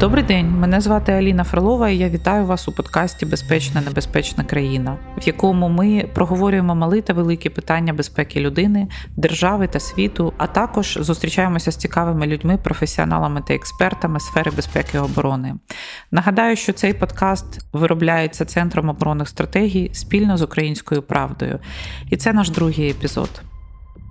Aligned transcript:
Добрий 0.00 0.24
день, 0.24 0.50
мене 0.50 0.80
звати 0.80 1.12
Аліна 1.12 1.44
Фролова, 1.44 1.88
і 1.88 1.96
я 1.96 2.08
вітаю 2.08 2.46
вас 2.46 2.68
у 2.68 2.72
подкасті 2.72 3.26
Безпечна 3.26 3.80
небезпечна 3.80 4.44
країна, 4.44 4.96
в 5.18 5.26
якому 5.26 5.68
ми 5.68 6.08
проговорюємо 6.14 6.74
мали 6.74 7.02
та 7.02 7.12
великі 7.12 7.48
питання 7.48 7.92
безпеки 7.92 8.40
людини, 8.40 8.88
держави 9.16 9.68
та 9.68 9.80
світу, 9.80 10.32
а 10.38 10.46
також 10.46 10.98
зустрічаємося 11.00 11.72
з 11.72 11.76
цікавими 11.76 12.26
людьми, 12.26 12.58
професіоналами 12.64 13.42
та 13.48 13.54
експертами 13.54 14.20
сфери 14.20 14.50
безпеки 14.56 14.90
і 14.94 15.00
оборони. 15.00 15.54
Нагадаю, 16.10 16.56
що 16.56 16.72
цей 16.72 16.94
подкаст 16.94 17.66
виробляється 17.72 18.44
Центром 18.44 18.88
оборонних 18.88 19.28
стратегій 19.28 19.90
спільно 19.92 20.36
з 20.36 20.42
українською 20.42 21.02
правдою, 21.02 21.58
і 22.10 22.16
це 22.16 22.32
наш 22.32 22.50
другий 22.50 22.90
епізод. 22.90 23.42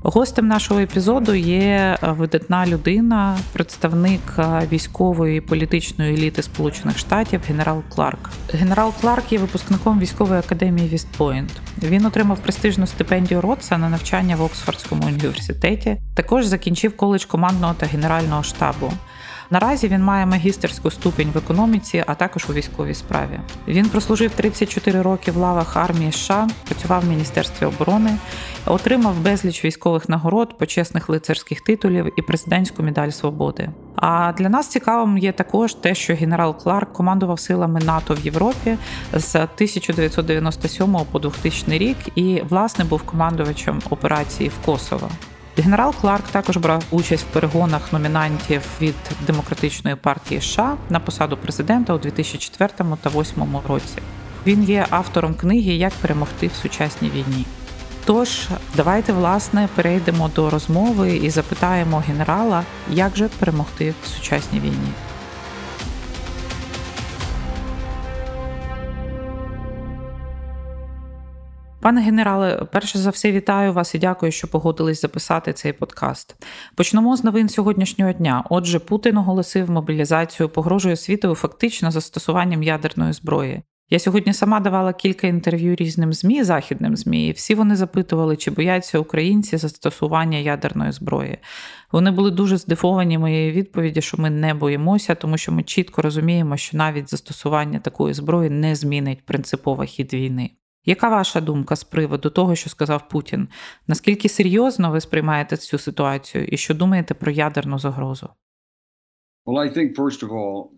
Гостем 0.01 0.47
нашого 0.47 0.79
епізоду 0.79 1.33
є 1.33 1.97
е, 2.03 2.11
видатна 2.11 2.65
людина, 2.67 3.37
представник 3.53 4.21
е, 4.39 4.67
військової 4.71 5.41
політичної 5.41 6.13
еліти 6.13 6.43
Сполучених 6.43 6.97
Штатів, 6.97 7.41
генерал 7.47 7.81
Кларк. 7.89 8.29
Генерал 8.53 8.93
Кларк 9.01 9.31
є 9.31 9.39
випускником 9.39 9.99
військової 9.99 10.39
академії 10.39 10.89
Вест-Пойнт. 10.89 11.51
Він 11.83 12.05
отримав 12.05 12.39
престижну 12.39 12.87
стипендію 12.87 13.41
Ротса 13.41 13.77
на 13.77 13.89
навчання 13.89 14.35
в 14.35 14.41
Оксфордському 14.41 15.07
університеті. 15.07 15.97
Також 16.15 16.45
закінчив 16.45 16.97
коледж 16.97 17.25
командного 17.25 17.73
та 17.73 17.85
генерального 17.85 18.43
штабу. 18.43 18.91
Наразі 19.51 19.87
він 19.87 20.03
має 20.03 20.25
магістерську 20.25 20.91
ступінь 20.91 21.31
в 21.33 21.37
економіці, 21.37 22.03
а 22.07 22.15
також 22.15 22.45
у 22.49 22.53
військовій 22.53 22.93
справі. 22.93 23.39
Він 23.67 23.89
прослужив 23.89 24.31
34 24.31 25.01
роки 25.01 25.31
в 25.31 25.37
лавах 25.37 25.77
армії 25.77 26.11
США, 26.11 26.47
працював 26.65 27.01
в 27.01 27.09
міністерстві 27.09 27.65
оборони, 27.65 28.17
отримав 28.65 29.19
безліч 29.19 29.65
військових 29.65 30.09
нагород, 30.09 30.57
почесних 30.57 31.09
лицарських 31.09 31.61
титулів 31.61 32.13
і 32.17 32.21
президентську 32.21 32.83
медаль 32.83 33.09
свободи. 33.09 33.69
А 33.95 34.33
для 34.37 34.49
нас 34.49 34.67
цікавим 34.67 35.17
є 35.17 35.31
також 35.31 35.73
те, 35.73 35.95
що 35.95 36.15
генерал 36.15 36.57
Кларк 36.57 36.93
командував 36.93 37.39
силами 37.39 37.79
НАТО 37.79 38.13
в 38.13 38.25
Європі 38.25 38.77
з 39.13 39.35
1997 39.35 40.97
по 41.11 41.19
2000 41.19 41.77
рік 41.77 41.97
і 42.15 42.43
власне 42.49 42.85
був 42.85 43.01
командувачем 43.01 43.81
операції 43.89 44.49
в 44.49 44.65
Косово. 44.65 45.09
Генерал 45.61 45.93
Кларк 46.01 46.27
також 46.27 46.57
брав 46.57 46.83
участь 46.91 47.23
в 47.23 47.33
перегонах 47.33 47.93
номінантів 47.93 48.61
від 48.81 48.95
демократичної 49.27 49.95
партії 49.95 50.41
США 50.41 50.77
на 50.89 50.99
посаду 50.99 51.37
президента 51.37 51.93
у 51.93 51.97
2004 51.97 52.69
та 52.77 52.83
2008 52.83 53.57
році. 53.67 53.97
Він 54.47 54.63
є 54.63 54.85
автором 54.89 55.33
книги 55.33 55.73
Як 55.73 55.93
перемогти 55.93 56.47
в 56.47 56.55
сучасній 56.55 57.09
війні. 57.09 57.45
Тож, 58.05 58.47
давайте 58.75 59.13
власне 59.13 59.69
перейдемо 59.75 60.29
до 60.35 60.49
розмови 60.49 61.15
і 61.15 61.29
запитаємо 61.29 62.03
генерала, 62.07 62.63
як 62.89 63.17
же 63.17 63.29
перемогти 63.39 63.93
в 64.03 64.07
сучасній 64.07 64.59
війні. 64.59 64.93
Пане 71.81 72.01
генерале, 72.01 72.65
перше 72.71 72.99
за 72.99 73.09
все 73.09 73.31
вітаю 73.31 73.73
вас 73.73 73.95
і 73.95 73.99
дякую, 73.99 74.31
що 74.31 74.47
погодились 74.47 75.01
записати 75.01 75.53
цей 75.53 75.73
подкаст. 75.73 76.35
Почнемо 76.75 77.17
з 77.17 77.23
новин 77.23 77.49
сьогоднішнього 77.49 78.11
дня. 78.11 78.43
Отже, 78.49 78.79
Путін 78.79 79.17
оголосив 79.17 79.71
мобілізацію, 79.71 80.49
погрожує 80.49 80.95
світу 80.95 81.35
фактично 81.35 81.91
застосуванням 81.91 82.63
ядерної 82.63 83.13
зброї. 83.13 83.61
Я 83.89 83.99
сьогодні 83.99 84.33
сама 84.33 84.59
давала 84.59 84.93
кілька 84.93 85.27
інтерв'ю 85.27 85.75
різним 85.75 86.13
змі, 86.13 86.43
західним 86.43 86.97
змі, 86.97 87.27
і 87.27 87.31
всі 87.31 87.55
вони 87.55 87.75
запитували, 87.75 88.35
чи 88.35 88.51
бояться 88.51 88.99
українці 88.99 89.57
застосування 89.57 90.37
ядерної 90.37 90.91
зброї. 90.91 91.37
Вони 91.91 92.11
були 92.11 92.31
дуже 92.31 92.57
здивовані 92.57 93.17
моєї 93.17 93.51
відповіді, 93.51 94.01
що 94.01 94.17
ми 94.17 94.29
не 94.29 94.53
боїмося, 94.53 95.15
тому 95.15 95.37
що 95.37 95.51
ми 95.51 95.63
чітко 95.63 96.01
розуміємо, 96.01 96.57
що 96.57 96.77
навіть 96.77 97.09
застосування 97.09 97.79
такої 97.79 98.13
зброї 98.13 98.49
не 98.49 98.75
змінить 98.75 99.25
принципово 99.25 99.83
хід 99.83 100.13
війни. 100.13 100.51
Яка 100.89 101.09
ваша 101.09 101.41
думка 101.41 101.75
з 101.75 101.83
приводу 101.83 102.29
того, 102.29 102.55
що 102.55 102.69
сказав 102.69 103.07
Путін? 103.09 103.47
Наскільки 103.87 104.29
серйозно 104.29 104.91
ви 104.91 105.01
сприймаєте 105.01 105.57
цю 105.57 105.77
ситуацію 105.77 106.45
і 106.45 106.57
що 106.57 106.73
думаєте 106.73 107.13
про 107.13 107.31
ядерну 107.31 107.79
загрозу? 107.79 108.29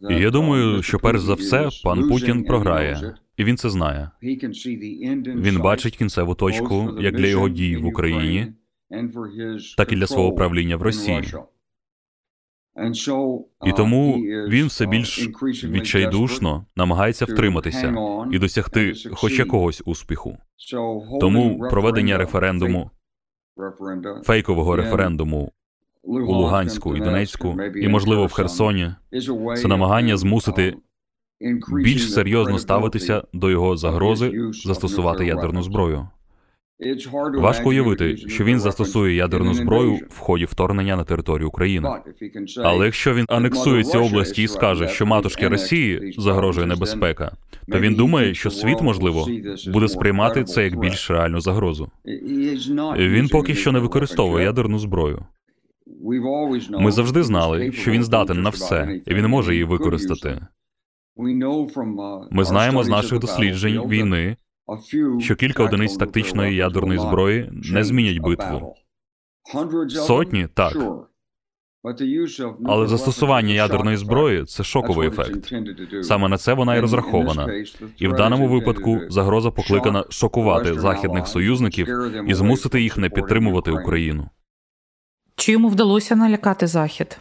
Я 0.10 0.30
думаю, 0.32 0.84
що 0.84 1.00
перш 1.00 1.22
за 1.22 1.34
все 1.34 1.70
пан 1.84 2.10
Путін 2.10 2.44
програє, 2.44 3.16
і 3.38 3.44
він 3.44 3.58
це 3.58 3.70
знає. 3.70 4.12
Він 4.22 5.62
бачить 5.62 5.98
кінцеву 5.98 6.36
точку 6.36 6.98
як 7.00 7.16
для 7.16 7.28
його 7.28 7.50
дій 7.50 7.78
в 7.78 7.86
Україні, 7.86 8.54
так 9.78 9.92
і 9.92 9.96
для 9.96 10.08
свого 10.08 10.32
правління 10.36 10.78
в 10.78 10.82
Росії. 10.82 11.24
І 13.66 13.72
тому 13.78 14.14
він 14.50 14.68
все 14.68 14.86
більш 14.86 15.30
відчайдушно 15.64 16.66
намагається 16.76 17.26
втриматися 17.26 17.96
і 18.32 18.40
досягти 18.40 18.94
хоч 19.14 19.40
якогось 19.40 19.82
успіху. 19.86 20.38
Тому 21.20 21.60
проведення 21.60 22.18
референдуму, 22.18 22.92
фейкового 24.24 24.76
референдуму 24.76 25.52
у 26.04 26.34
Луганську 26.34 26.96
і 26.96 27.00
Донецьку, 27.00 27.58
і 27.76 27.88
можливо 27.88 28.26
в 28.26 28.32
Херсоні, 28.32 28.96
це 29.58 29.68
намагання 29.68 30.18
змусити 30.18 30.76
більш 31.84 32.14
серйозно 32.14 32.60
ставитися 32.60 33.24
до 33.34 33.50
його 33.50 33.78
загрози 33.78 34.52
застосувати 34.52 35.26
ядерну 35.26 35.64
зброю. 35.64 36.08
Важко 37.34 37.70
уявити, 37.70 38.18
що 38.18 38.44
він 38.44 38.60
застосує 38.60 39.16
ядерну 39.16 39.54
зброю 39.54 40.00
в 40.10 40.18
ході 40.18 40.46
вторгнення 40.46 40.96
на 40.96 41.04
територію 41.04 41.48
України. 41.48 41.90
Але 42.58 42.86
якщо 42.86 43.14
він 43.14 43.26
анексує 43.30 43.84
ці 43.84 43.98
області 43.98 44.44
і 44.44 44.48
скаже, 44.48 44.88
що 44.88 45.06
матушки 45.06 45.48
Росії 45.48 46.14
загрожує 46.18 46.68
небезпека, 46.68 47.32
то 47.72 47.80
він 47.80 47.96
думає, 47.96 48.34
що 48.34 48.52
світ 48.52 48.82
можливо 48.82 49.28
буде 49.68 49.88
сприймати 49.88 50.44
це 50.44 50.64
як 50.64 50.80
більш 50.80 51.12
реальну 51.12 51.42
загрозу. 51.42 51.90
Він 52.98 53.28
поки 53.28 53.56
що 53.56 53.72
не 53.72 53.80
використовує 53.80 54.46
ядерну 54.46 54.80
зброю. 54.80 55.26
Ми 56.80 56.92
завжди 56.92 57.24
знали, 57.24 57.72
що 57.72 57.92
він 57.92 58.04
здатен 58.04 58.42
на 58.42 58.50
все, 58.50 59.00
і 59.06 59.14
він 59.14 59.28
може 59.28 59.52
її 59.54 59.64
використати. 59.64 60.48
Ми 62.32 62.44
знаємо 62.44 62.84
з 62.84 62.88
наших 62.90 63.20
досліджень 63.20 63.90
війни, 63.90 64.38
що 65.20 65.36
кілька 65.36 65.64
одиниць 65.64 65.98
тактичної 65.98 66.56
ядерної 66.56 67.00
зброї 67.00 67.50
не 67.52 67.84
змінять 67.84 68.20
битву. 68.20 68.76
Сотні 69.90 70.48
так. 70.54 70.78
Але 72.66 72.88
застосування 72.88 73.54
ядерної 73.54 73.98
зброї 73.98 74.46
це 74.46 74.64
шоковий 74.64 75.08
ефект. 75.08 75.54
Саме 76.02 76.28
на 76.28 76.38
це 76.38 76.54
вона 76.54 76.76
і 76.76 76.80
розрахована. 76.80 77.64
І 77.98 78.08
в 78.08 78.14
даному 78.14 78.48
випадку 78.48 79.00
загроза 79.10 79.52
покликана 79.52 80.06
шокувати 80.10 80.74
західних 80.80 81.28
союзників 81.28 81.88
і 82.28 82.34
змусити 82.34 82.82
їх 82.82 82.98
не 82.98 83.10
підтримувати 83.10 83.72
Україну. 83.72 84.30
Чи 85.36 85.52
йому 85.52 85.68
вдалося 85.68 86.16
налякати 86.16 86.68
захід? 86.68 87.20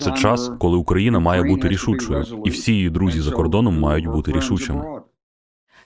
Це 0.00 0.12
час, 0.12 0.52
коли 0.60 0.76
Україна 0.76 1.18
має 1.18 1.42
бути 1.42 1.68
рішучою, 1.68 2.24
і 2.44 2.50
всі 2.50 2.72
її 2.72 2.90
друзі 2.90 3.20
за 3.20 3.30
кордоном 3.30 3.80
мають 3.80 4.06
бути 4.06 4.32
рішучими. 4.32 5.01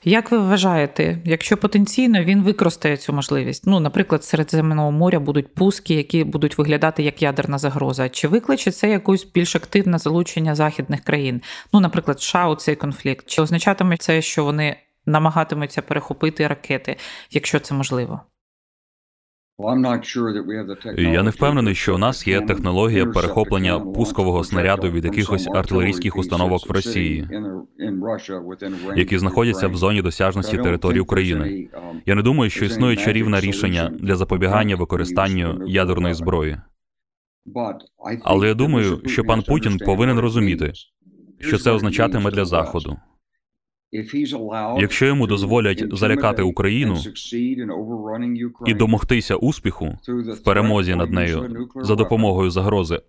Як 0.09 0.31
ви 0.31 0.39
вважаєте, 0.39 1.19
якщо 1.25 1.56
потенційно 1.56 2.25
він 2.25 2.43
використає 2.43 2.97
цю 2.97 3.12
можливість? 3.12 3.67
Ну, 3.67 3.81
наприклад, 3.81 4.25
серед 4.25 4.50
Середземного 4.50 4.93
моря 4.93 5.21
будуть 5.21 5.55
пуски, 5.55 5.94
які 5.94 6.25
будуть 6.25 6.59
виглядати 6.59 7.03
як 7.03 7.22
ядерна 7.22 7.59
загроза, 7.59 8.09
чи 8.09 8.28
викличе 8.28 8.71
це 8.71 8.91
якусь 8.91 9.25
більш 9.34 9.56
активне 9.56 9.99
залучення 9.99 10.55
західних 10.55 11.00
країн? 11.00 11.43
Ну, 11.72 11.81
наприклад, 11.81 12.21
США 12.21 12.49
у 12.49 12.55
цей 12.55 12.77
конфлікт, 12.77 13.27
чи 13.27 13.43
означатиме 13.43 13.97
це, 13.97 14.22
що 14.22 14.44
вони 14.44 14.77
намагатимуться 15.06 15.83
перехопити 15.83 16.47
ракети, 16.47 16.97
якщо 17.31 17.59
це 17.61 17.75
можливо? 17.75 18.21
Я 20.97 21.23
не 21.23 21.31
впевнений, 21.31 21.75
що 21.75 21.94
у 21.94 21.99
нас 21.99 22.26
є 22.26 22.41
технологія 22.41 23.06
перехоплення 23.06 23.81
пускового 23.81 24.44
снаряду 24.44 24.91
від 24.91 25.05
якихось 25.05 25.49
артилерійських 25.55 26.17
установок 26.17 26.69
в 26.69 26.73
Росії, 26.73 27.29
які 28.97 29.19
знаходяться 29.19 29.69
в 29.69 29.76
зоні 29.76 30.03
досяжності 30.03 30.56
території 30.58 31.00
України. 31.00 31.69
Я 32.06 32.14
не 32.14 32.23
думаю, 32.23 32.50
що 32.50 32.64
існує 32.64 32.97
чарівне 32.97 33.41
рішення 33.41 33.91
для 34.00 34.17
запобігання 34.17 34.76
використанню 34.76 35.62
ядерної 35.67 36.14
зброї. 36.14 36.56
Але 38.23 38.49
я 38.49 38.55
думаю, 38.55 39.00
що 39.06 39.25
пан 39.25 39.43
Путін 39.43 39.79
повинен 39.79 40.19
розуміти, 40.19 40.73
що 41.41 41.58
це 41.58 41.70
означатиме 41.70 42.31
для 42.31 42.44
заходу. 42.44 42.97
Якщо 44.81 45.06
йому 45.06 45.27
дозволять 45.27 45.85
залякати 45.93 46.43
Україну 46.43 46.97
і 48.67 48.75
домогтися 48.75 49.37
успіху 49.37 49.99
в 50.09 50.43
перемозі 50.44 50.94
над 50.94 51.12
нею 51.12 51.67
за 51.77 51.94
допомогою 51.94 52.50
загрози 52.50 53.00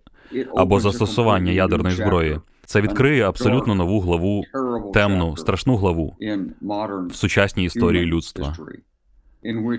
або 0.56 0.80
застосування 0.80 1.52
ядерної 1.52 1.94
зброї, 1.94 2.38
це 2.66 2.80
відкриє 2.80 3.28
абсолютно 3.28 3.74
нову 3.74 4.00
главу, 4.00 4.44
темну, 4.94 5.36
страшну 5.36 5.76
главу 5.76 6.16
в 7.10 7.14
сучасній 7.14 7.64
історії 7.64 8.04
людства, 8.06 8.56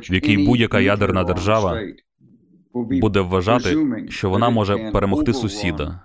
в 0.10 0.14
якій 0.14 0.38
будь-яка 0.38 0.80
ядерна 0.80 1.24
держава 1.24 1.82
буде 2.74 3.20
вважати, 3.22 3.78
що 4.10 4.30
вона 4.30 4.50
може 4.50 4.78
перемогти 4.94 5.34
сусіда. 5.34 6.00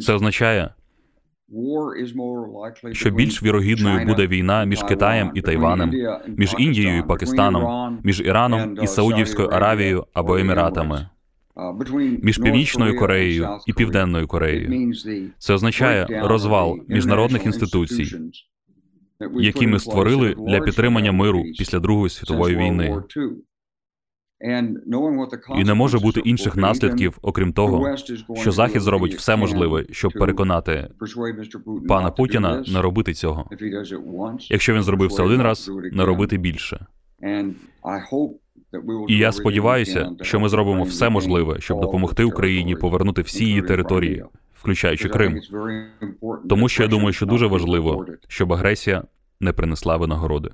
Це 0.00 0.12
означає, 0.12 0.74
що 2.92 3.10
більш 3.10 3.42
вірогідною 3.42 4.06
буде 4.06 4.26
війна 4.26 4.64
між 4.64 4.82
Китаєм 4.82 5.30
і 5.34 5.42
Тайванем, 5.42 5.92
між 6.26 6.54
Індією 6.58 6.98
і 6.98 7.02
Пакистаном, 7.02 7.98
між 8.04 8.20
Іраном 8.20 8.78
і 8.82 8.86
Саудівською 8.86 9.48
Аравією 9.48 10.04
або 10.14 10.36
Еміратами, 10.36 11.08
між 12.22 12.38
Північною 12.38 12.98
Кореєю 12.98 13.48
і 13.66 13.72
Південною 13.72 14.26
Кореєю. 14.26 14.92
Це 15.38 15.54
означає 15.54 16.06
розвал 16.22 16.78
міжнародних 16.88 17.46
інституцій, 17.46 18.16
які 19.40 19.66
ми 19.66 19.78
створили 19.78 20.34
для 20.48 20.60
підтримання 20.60 21.12
миру 21.12 21.42
після 21.58 21.78
Другої 21.78 22.10
світової 22.10 22.56
війни. 22.56 23.02
І 25.58 25.64
не 25.64 25.74
може 25.74 25.98
бути 25.98 26.20
інших 26.20 26.56
наслідків, 26.56 27.18
окрім 27.22 27.52
того, 27.52 27.96
що 28.34 28.52
Захід 28.52 28.82
зробить 28.82 29.14
все 29.14 29.36
можливе, 29.36 29.84
щоб 29.90 30.12
переконати 30.12 30.88
пана 31.88 32.10
Путіна 32.10 32.64
не 32.72 32.82
робити 32.82 33.14
цього. 33.14 33.50
Якщо 34.50 34.74
він 34.74 34.82
зробив 34.82 35.12
це 35.12 35.22
один 35.22 35.42
раз, 35.42 35.70
не 35.92 36.04
робити 36.04 36.36
більше. 36.38 36.86
І 39.08 39.16
я 39.16 39.32
сподіваюся, 39.32 40.10
що 40.22 40.40
ми 40.40 40.48
зробимо 40.48 40.84
все 40.84 41.08
можливе, 41.08 41.60
щоб 41.60 41.80
допомогти 41.80 42.24
Україні 42.24 42.76
повернути 42.76 43.22
всі 43.22 43.44
її 43.44 43.62
території, 43.62 44.24
включаючи 44.54 45.08
Крим. 45.08 45.40
Тому 46.48 46.68
що 46.68 46.82
я 46.82 46.88
думаю, 46.88 47.12
що 47.12 47.26
дуже 47.26 47.46
важливо, 47.46 48.06
щоб 48.28 48.52
агресія 48.52 49.02
не 49.40 49.52
принесла 49.52 49.96
винагороди. 49.96 50.50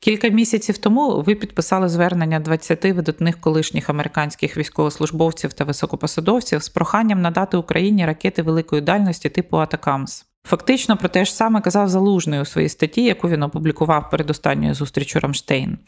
Кілька 0.00 0.28
місяців 0.28 0.78
тому 0.78 1.22
ви 1.22 1.34
підписали 1.34 1.88
звернення 1.88 2.40
20 2.40 2.84
видатних 2.84 3.40
колишніх 3.40 3.90
американських 3.90 4.56
військовослужбовців 4.56 5.52
та 5.52 5.64
високопосадовців 5.64 6.62
з 6.62 6.68
проханням 6.68 7.22
надати 7.22 7.56
Україні 7.56 8.06
ракети 8.06 8.42
великої 8.42 8.82
дальності 8.82 9.28
типу 9.28 9.56
Атакамс. 9.56 10.24
Фактично 10.46 10.96
про 10.96 11.08
те 11.08 11.24
ж 11.24 11.34
саме 11.34 11.60
казав 11.60 11.88
Залужний 11.88 12.40
у 12.40 12.44
своїй 12.44 12.68
статті, 12.68 13.04
яку 13.04 13.28
він 13.28 13.42
опублікував 13.42 14.10
перед 14.10 14.30
останньою 14.30 14.74
зустрічю 14.74 15.20
Рамштейн, 15.20 15.78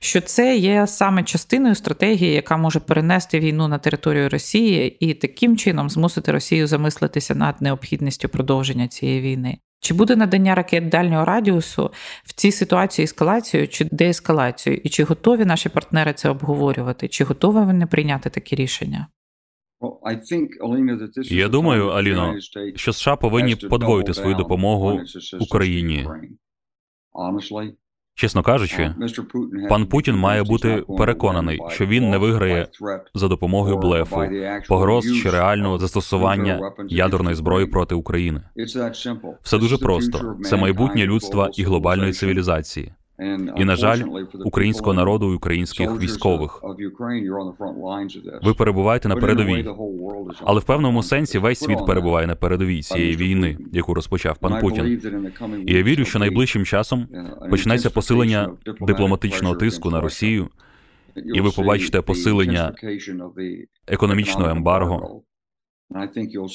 що 0.00 0.20
це 0.20 0.56
є 0.56 0.86
саме 0.86 1.22
частиною 1.22 1.74
стратегії, 1.74 2.32
яка 2.32 2.56
може 2.56 2.80
перенести 2.80 3.40
війну 3.40 3.68
на 3.68 3.78
територію 3.78 4.28
Росії 4.28 4.96
і 5.00 5.14
таким 5.14 5.56
чином 5.56 5.90
змусити 5.90 6.32
Росію 6.32 6.66
замислитися 6.66 7.34
над 7.34 7.62
необхідністю 7.62 8.28
продовження 8.28 8.88
цієї 8.88 9.20
війни. 9.20 9.58
Чи 9.82 9.94
буде 9.94 10.16
надання 10.16 10.54
ракет 10.54 10.88
дальнього 10.88 11.24
радіусу 11.24 11.90
в 12.24 12.32
цій 12.32 12.52
ситуації 12.52 13.04
ескалацією 13.04 13.68
чи 13.68 13.84
деескалацією? 13.84 14.80
І 14.84 14.88
чи 14.88 15.04
готові 15.04 15.44
наші 15.44 15.68
партнери 15.68 16.12
це 16.12 16.28
обговорювати? 16.28 17.08
Чи 17.08 17.24
готові 17.24 17.54
вони 17.54 17.86
прийняти 17.86 18.30
такі 18.30 18.56
рішення? 18.56 19.06
Я 21.24 21.48
думаю, 21.48 21.88
Аліно, 21.88 22.34
що 22.74 22.92
США 22.92 23.16
повинні 23.16 23.56
подвоїти 23.56 24.14
свою 24.14 24.34
допомогу 24.34 25.00
Україні. 25.40 26.08
Чесно 28.14 28.42
кажучи, 28.42 28.94
пан 29.68 29.86
Путін 29.86 30.16
має 30.16 30.42
бути 30.42 30.84
переконаний, 30.98 31.60
що 31.68 31.86
він 31.86 32.10
не 32.10 32.18
виграє 32.18 32.66
за 33.14 33.28
допомогою 33.28 33.78
блефу, 33.78 34.16
погроз 34.68 35.04
чи 35.22 35.30
реального 35.30 35.78
застосування 35.78 36.72
ядерної 36.88 37.36
зброї 37.36 37.66
проти 37.66 37.94
України. 37.94 38.40
Все 39.42 39.58
дуже 39.58 39.78
просто. 39.78 40.36
Це 40.44 40.56
майбутнє 40.56 41.06
людства 41.06 41.50
і 41.56 41.62
глобальної 41.64 42.12
цивілізації. 42.12 42.92
І, 43.56 43.64
на 43.64 43.76
жаль, 43.76 44.02
українського 44.44 44.94
народу 44.94 45.32
і 45.32 45.34
українських 45.34 46.00
військових. 46.00 46.62
Ви 48.42 48.54
перебуваєте 48.54 49.08
на 49.08 49.16
передовій. 49.16 49.68
Але 50.40 50.60
в 50.60 50.64
певному 50.64 51.02
сенсі 51.02 51.38
весь 51.38 51.58
світ 51.58 51.78
перебуває 51.86 52.26
на 52.26 52.34
передовій 52.34 52.82
цієї 52.82 53.16
війни, 53.16 53.58
яку 53.72 53.94
розпочав 53.94 54.38
пан 54.38 54.60
Путін. 54.60 55.00
І 55.66 55.72
я 55.72 55.82
вірю, 55.82 56.04
що 56.04 56.18
найближчим 56.18 56.64
часом 56.64 57.08
почнеться 57.50 57.90
посилення 57.90 58.50
дипломатичного 58.80 59.54
тиску 59.54 59.90
на 59.90 60.00
Росію, 60.00 60.48
і 61.34 61.40
ви 61.40 61.50
побачите 61.50 62.00
посилення 62.00 62.74
економічного 63.86 64.50
ембарго. 64.50 65.22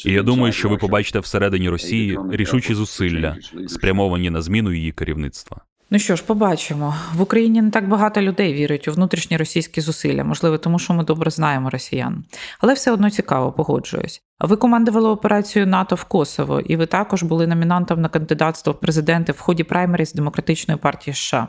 І 0.06 0.12
я 0.12 0.24
думаю, 0.24 0.54
що 0.54 0.70
ви 0.70 0.78
побачите 0.78 1.20
всередині 1.20 1.70
Росії 1.70 2.20
рішучі 2.32 2.74
зусилля, 2.74 3.38
спрямовані 3.68 4.30
на 4.30 4.42
зміну 4.42 4.74
її 4.74 4.92
керівництва. 4.92 5.62
Ну 5.90 6.00
що 6.00 6.16
ж, 6.16 6.24
побачимо 6.24 6.96
в 7.14 7.22
Україні 7.22 7.62
не 7.62 7.72
так 7.72 7.88
багато 7.88 8.22
людей 8.22 8.54
вірить 8.54 8.88
у 8.88 8.92
внутрішні 8.92 9.38
російські 9.38 9.82
зусилля, 9.82 10.24
можливо, 10.24 10.58
тому 10.58 10.80
що 10.80 10.94
ми 10.94 11.04
добре 11.04 11.32
знаємо 11.32 11.70
росіян, 11.70 12.26
але 12.60 12.74
все 12.74 12.92
одно 12.92 13.10
цікаво, 13.10 13.52
погоджуюсь. 13.52 14.27
Ви 14.40 14.56
командували 14.56 15.10
операцією 15.10 15.72
НАТО 15.72 15.96
в 15.96 16.04
Косово, 16.04 16.60
і 16.60 16.76
ви 16.76 16.86
також 16.86 17.24
були 17.24 17.48
номінантом 17.48 18.02
на 18.02 18.10
кандидатство 18.10 18.74
в 18.74 18.80
президенти 18.80 19.32
в 19.32 19.40
ході 19.40 19.64
праймеріз 19.64 20.14
демократичної 20.14 20.80
партії 20.80 21.14
США. 21.14 21.48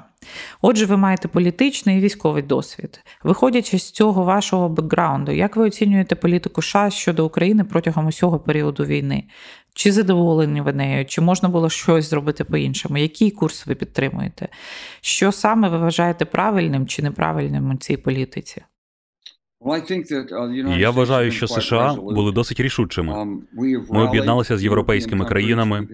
Отже, 0.63 0.87
ви 0.87 0.97
маєте 0.97 1.29
політичний 1.29 1.99
і 1.99 2.01
військовий 2.01 2.43
досвід. 2.43 3.01
Виходячи 3.25 3.79
з 3.79 3.91
цього 3.91 4.25
вашого 4.25 4.69
бекграунду, 4.69 5.33
як 5.33 5.57
ви 5.57 5.67
оцінюєте 5.67 6.15
політику 6.15 6.63
США 6.63 6.91
щодо 6.91 7.27
України 7.27 7.65
протягом 7.65 8.07
усього 8.07 8.41
періоду 8.41 8.85
війни? 8.85 9.25
Чи 9.75 9.93
задоволені 9.93 10.61
ви 10.61 10.73
нею, 10.73 11.07
чи 11.07 11.21
можна 11.21 11.49
було 11.49 11.71
щось 11.71 12.11
зробити 12.11 12.45
по-іншому? 12.45 12.99
Який 12.99 13.31
курс 13.31 13.67
ви 13.67 13.75
підтримуєте? 13.75 14.49
Що 15.01 15.33
саме 15.33 15.69
ви 15.69 15.79
вважаєте 15.79 16.25
правильним 16.25 16.87
чи 16.87 17.03
неправильним 17.03 17.71
у 17.71 17.77
цій 17.77 17.97
політиці? 17.97 18.63
Uh, 19.61 20.79
Я 20.79 20.91
вважаю, 20.91 21.31
що 21.31 21.49
США 21.49 21.95
були 21.95 22.33
досить 22.33 22.61
рішучими. 22.61 23.13
Um, 23.13 23.39
Ми 23.91 24.05
об'єдналися 24.09 24.57
з 24.57 24.65
європейськими 24.65 25.25
країнами. 25.25 25.89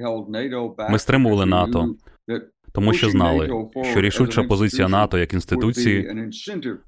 Ми 0.91 0.99
стримували 0.99 1.47
НАТО, 1.47 1.95
тому 2.73 2.93
що 2.93 3.11
знали, 3.11 3.69
що 3.93 4.01
рішуча 4.01 4.43
позиція 4.43 4.89
НАТО 4.89 5.19
як 5.19 5.35
інституції 5.35 6.11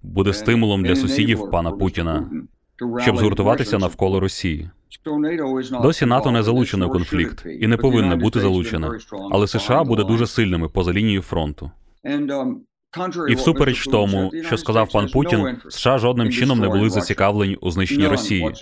буде 0.03 0.33
стимулом 0.33 0.83
для 0.85 0.97
сусідів 0.97 1.51
пана 1.51 1.71
Путіна, 1.71 2.31
щоб 3.03 3.17
згуртуватися 3.17 3.79
навколо 3.79 4.21
Росії. 4.21 4.71
Досі 5.83 6.07
НАТО 6.07 6.31
не 6.31 6.43
залучено 6.43 6.89
в 6.89 6.93
конфлікт 6.93 7.47
і 7.61 7.67
не 7.67 7.77
повинне 7.77 8.17
бути 8.17 8.41
залучене, 8.41 8.91
але 9.31 9.47
США 9.47 9.85
буде 9.85 10.05
дуже 10.05 10.27
сильними 10.27 10.69
поза 10.69 10.93
лінією 10.93 11.23
фронту. 11.23 11.71
І 13.29 13.35
всупереч 13.35 13.85
тому, 13.85 14.33
що 14.47 14.57
сказав 14.57 14.93
пан 14.93 15.09
Путін, 15.09 15.57
США 15.69 15.99
жодним 15.99 16.31
чином 16.31 16.61
не 16.61 16.69
були 16.69 16.91
зацікавлені 16.91 17.57
у 17.61 17.71
знищенні 17.71 18.07
Росії. 18.07 18.53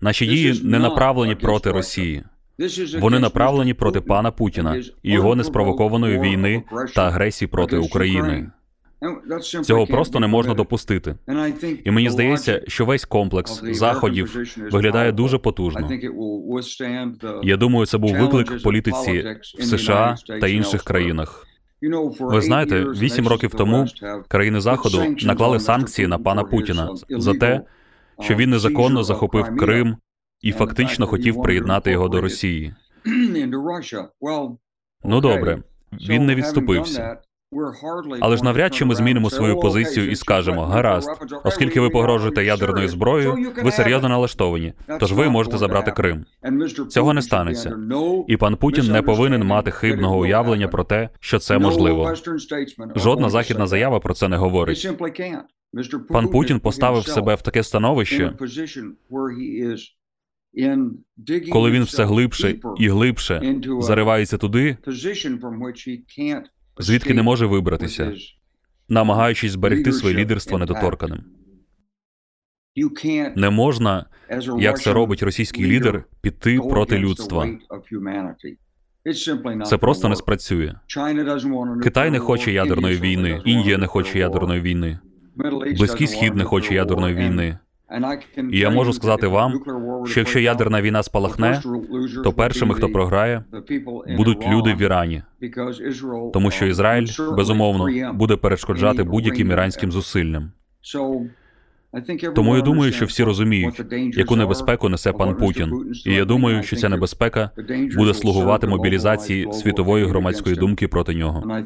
Наші 0.00 0.26
дії 0.26 0.60
не 0.64 0.78
направлені 0.78 1.34
проти 1.34 1.70
Росії. 1.70 2.24
Вони 3.00 3.18
направлені 3.18 3.74
проти 3.74 4.00
пана 4.00 4.30
Путіна 4.30 4.76
і 5.02 5.12
його 5.12 5.36
неспровокованої 5.36 6.20
війни 6.20 6.62
та 6.94 7.06
агресії 7.06 7.48
проти 7.48 7.76
України. 7.76 8.50
Цього 9.62 9.86
просто 9.86 10.20
не 10.20 10.26
можна 10.26 10.54
допустити. 10.54 11.14
І 11.84 11.90
мені 11.90 12.10
здається, 12.10 12.62
що 12.68 12.84
весь 12.84 13.04
комплекс 13.04 13.62
заходів 13.64 14.36
виглядає 14.72 15.12
дуже 15.12 15.38
потужно. 15.38 15.90
Я 17.42 17.56
думаю, 17.56 17.86
це 17.86 17.98
був 17.98 18.12
виклик 18.12 18.62
політиці 18.62 19.24
в 19.58 19.64
США 19.64 20.16
та 20.40 20.46
інших 20.48 20.82
країнах. 20.82 21.46
Ви 22.20 22.40
знаєте, 22.40 22.84
вісім 22.84 23.28
років 23.28 23.50
тому 23.54 23.86
країни 24.28 24.60
заходу 24.60 25.04
наклали 25.22 25.60
санкції 25.60 26.08
на 26.08 26.18
пана 26.18 26.44
Путіна 26.44 26.90
за 27.08 27.34
те, 27.34 27.60
що 28.20 28.34
він 28.34 28.50
незаконно 28.50 29.04
захопив 29.04 29.56
Крим 29.56 29.96
і 30.40 30.52
фактично 30.52 31.06
хотів 31.06 31.42
приєднати 31.42 31.90
його 31.90 32.08
до 32.08 32.20
Росії. 32.20 32.74
Ну 35.04 35.20
добре, 35.20 35.62
він 35.92 36.26
не 36.26 36.34
відступився. 36.34 37.16
Але 38.20 38.36
ж 38.36 38.44
навряд 38.44 38.74
чи 38.74 38.84
ми 38.84 38.94
змінимо 38.94 39.30
свою 39.30 39.60
позицію 39.60 40.10
і 40.10 40.16
скажемо 40.16 40.64
гаразд, 40.64 41.10
оскільки 41.44 41.80
ви 41.80 41.90
погрожуєте 41.90 42.44
ядерною 42.44 42.88
зброєю, 42.88 43.52
ви 43.64 43.70
серйозно 43.70 44.08
налаштовані. 44.08 44.72
Тож 45.00 45.12
ви 45.12 45.28
можете 45.28 45.58
забрати 45.58 45.90
Крим. 45.90 46.24
Цього 46.88 47.14
не 47.14 47.22
станеться. 47.22 47.76
І 48.28 48.36
пан 48.36 48.56
Путін 48.56 48.92
не 48.92 49.02
повинен 49.02 49.44
мати 49.44 49.70
хибного 49.70 50.18
уявлення 50.18 50.68
про 50.68 50.84
те, 50.84 51.08
що 51.20 51.38
це 51.38 51.58
можливо. 51.58 52.14
Жодна 52.96 53.30
західна 53.30 53.66
заява 53.66 54.00
про 54.00 54.14
це 54.14 54.28
не 54.28 54.36
говорить. 54.36 54.90
Пан 56.08 56.28
Путін 56.28 56.60
поставив 56.60 57.06
себе 57.06 57.34
в 57.34 57.42
таке 57.42 57.62
становище, 57.62 58.32
коли 61.52 61.70
він 61.70 61.82
все 61.82 62.04
глибше 62.04 62.54
і 62.78 62.88
глибше 62.88 63.60
заривається 63.80 64.38
туди, 64.38 64.76
звідки 66.78 67.14
не 67.14 67.22
може 67.22 67.46
вибратися, 67.46 68.12
намагаючись 68.88 69.52
зберегти 69.52 69.92
своє 69.92 70.14
лідерство 70.14 70.58
недоторканим. 70.58 71.24
Не 73.36 73.50
можна, 73.50 74.06
як 74.58 74.80
це 74.82 74.92
робить 74.92 75.22
російський 75.22 75.66
лідер, 75.66 76.04
піти 76.20 76.58
проти 76.70 76.98
людства. 76.98 77.48
Це 79.64 79.78
просто 79.78 80.08
не 80.08 80.16
спрацює. 80.16 80.74
Китай 81.82 82.10
не 82.10 82.18
хоче 82.18 82.52
ядерної 82.52 82.96
війни, 82.96 83.42
Індія 83.44 83.78
не 83.78 83.86
хоче 83.86 84.18
ядерної 84.18 84.60
війни, 84.60 84.98
Близький 85.78 86.06
схід 86.06 86.34
не 86.34 86.44
хоче 86.44 86.74
ядерної 86.74 87.14
війни. 87.14 87.58
І 88.52 88.58
я 88.58 88.70
можу 88.70 88.92
сказати 88.92 89.26
вам, 89.26 89.60
що 90.06 90.20
якщо 90.20 90.38
ядерна 90.38 90.82
війна 90.82 91.02
спалахне, 91.02 91.62
то 92.24 92.32
першими, 92.32 92.74
хто 92.74 92.88
програє, 92.88 93.44
будуть 94.16 94.48
люди 94.48 94.74
в 94.74 94.82
Ірані, 94.82 95.22
тому 96.32 96.50
що 96.50 96.66
Ізраїль 96.66 97.08
безумовно 97.36 98.12
буде 98.14 98.36
перешкоджати 98.36 99.02
будь-яким 99.02 99.50
іранським 99.50 99.92
зусиллям. 99.92 100.52
Тому 102.34 102.56
я 102.56 102.62
думаю, 102.62 102.92
що 102.92 103.06
всі 103.06 103.24
розуміють, 103.24 103.82
яку 104.16 104.36
небезпеку 104.36 104.88
несе 104.88 105.12
пан 105.12 105.36
Путін, 105.36 105.92
і 106.06 106.14
я 106.14 106.24
думаю, 106.24 106.62
що 106.62 106.76
ця 106.76 106.88
небезпека 106.88 107.50
буде 107.96 108.14
слугувати 108.14 108.66
мобілізації 108.66 109.52
світової 109.52 110.04
громадської 110.04 110.56
думки 110.56 110.88
проти 110.88 111.14
нього. 111.14 111.62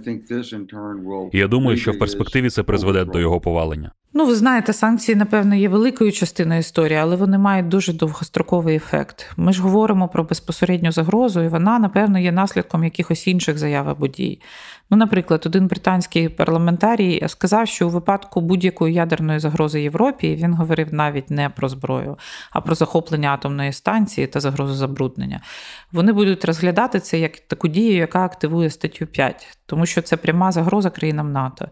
І 1.32 1.38
я 1.38 1.48
думаю, 1.48 1.76
що 1.76 1.92
в 1.92 1.98
перспективі 1.98 2.50
це 2.50 2.62
призведе 2.62 3.04
до 3.04 3.20
його 3.20 3.40
повалення. 3.40 3.92
Ну, 4.18 4.26
ви 4.26 4.34
знаєте, 4.34 4.72
санкції, 4.72 5.16
напевно, 5.16 5.54
є 5.54 5.68
великою 5.68 6.12
частиною 6.12 6.60
історії, 6.60 6.98
але 6.98 7.16
вони 7.16 7.38
мають 7.38 7.68
дуже 7.68 7.92
довгостроковий 7.92 8.76
ефект. 8.76 9.32
Ми 9.36 9.52
ж 9.52 9.62
говоримо 9.62 10.08
про 10.08 10.24
безпосередню 10.24 10.92
загрозу, 10.92 11.42
і 11.42 11.48
вона, 11.48 11.78
напевно, 11.78 12.18
є 12.18 12.32
наслідком 12.32 12.84
якихось 12.84 13.26
інших 13.26 13.58
заяв 13.58 13.88
або 13.88 14.08
дій. 14.08 14.40
Ну, 14.90 14.96
наприклад, 14.96 15.42
один 15.46 15.66
британський 15.66 16.28
парламентарій 16.28 17.24
сказав, 17.26 17.68
що 17.68 17.86
у 17.86 17.90
випадку 17.90 18.40
будь-якої 18.40 18.94
ядерної 18.94 19.38
загрози 19.38 19.82
Європі 19.82 20.34
він 20.34 20.54
говорив 20.54 20.94
навіть 20.94 21.30
не 21.30 21.48
про 21.48 21.68
зброю, 21.68 22.18
а 22.50 22.60
про 22.60 22.74
захоплення 22.74 23.34
атомної 23.34 23.72
станції 23.72 24.26
та 24.26 24.40
загрозу 24.40 24.74
забруднення. 24.74 25.40
Вони 25.92 26.12
будуть 26.12 26.44
розглядати 26.44 27.00
це 27.00 27.18
як 27.18 27.40
таку 27.40 27.68
дію, 27.68 27.96
яка 27.96 28.24
активує 28.24 28.70
статтю 28.70 29.06
5, 29.06 29.58
тому 29.66 29.86
що 29.86 30.02
це 30.02 30.16
пряма 30.16 30.52
загроза 30.52 30.90
країнам 30.90 31.32
НАТО. 31.32 31.68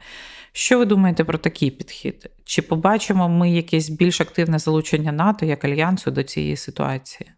Що 0.56 0.78
ви 0.78 0.84
думаєте 0.84 1.24
про 1.24 1.38
такий 1.38 1.70
підхід? 1.70 2.30
Чи 2.44 2.62
побачимо 2.62 3.28
ми 3.28 3.50
якесь 3.50 3.88
більш 3.88 4.20
активне 4.20 4.58
залучення 4.58 5.12
НАТО 5.12 5.46
як 5.46 5.64
альянсу 5.64 6.10
до 6.10 6.22
цієї 6.22 6.56
ситуації? 6.56 7.30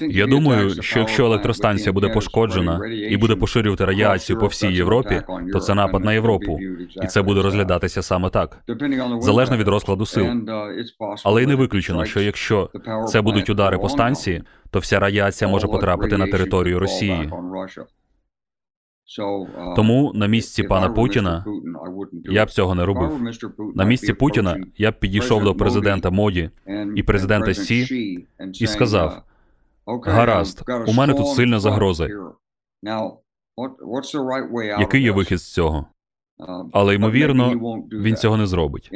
Я 0.00 0.26
думаю, 0.26 0.82
що 0.82 0.98
якщо 0.98 1.24
електростанція 1.24 1.92
буде 1.92 2.08
пошкоджена 2.08 2.86
і 2.86 3.16
буде 3.16 3.34
поширювати 3.34 3.84
радіацію 3.84 4.38
по 4.38 4.46
всій 4.46 4.72
Європі, 4.72 5.22
то 5.52 5.60
це 5.60 5.74
напад 5.74 6.04
на 6.04 6.12
Європу, 6.12 6.58
і 7.02 7.06
це 7.06 7.22
буде 7.22 7.42
розглядатися 7.42 8.02
саме 8.02 8.30
так, 8.30 8.58
залежно 9.20 9.56
від 9.56 9.68
розкладу 9.68 10.06
сил. 10.06 10.26
Але 11.24 11.42
й 11.42 11.46
не 11.46 11.54
виключено, 11.54 12.04
що 12.04 12.20
якщо 12.20 12.70
це 13.08 13.20
будуть 13.20 13.50
удари 13.50 13.78
по 13.78 13.88
станції, 13.88 14.42
то 14.70 14.78
вся 14.78 14.98
радіація 14.98 15.50
може 15.50 15.66
потрапити 15.66 16.16
на 16.16 16.26
територію 16.26 16.78
Росії. 16.78 17.30
Тому 19.76 20.12
на 20.14 20.26
місці 20.26 20.62
пана 20.62 20.88
Путіна 20.88 21.44
я 22.24 22.46
б 22.46 22.50
цього 22.50 22.74
не 22.74 22.84
робив. 22.84 23.20
На 23.74 23.84
місці 23.84 24.12
Путіна 24.12 24.56
я 24.76 24.90
б 24.90 24.98
підійшов 25.00 25.44
до 25.44 25.54
президента 25.54 26.10
Моді 26.10 26.50
і 26.96 27.02
президента 27.02 27.54
Сі 27.54 27.82
і 28.60 28.66
сказав: 28.66 29.22
гаразд, 30.04 30.62
у 30.86 30.92
мене 30.92 31.14
тут 31.14 31.26
сильна 31.26 31.60
загроза. 31.60 32.08
Який 34.80 35.02
є 35.02 35.12
вихід 35.12 35.38
з 35.38 35.52
цього? 35.52 35.86
Але 36.72 36.94
ймовірно, 36.94 37.50
він 37.92 38.16
цього 38.16 38.36
не 38.36 38.46
зробить. 38.46 38.90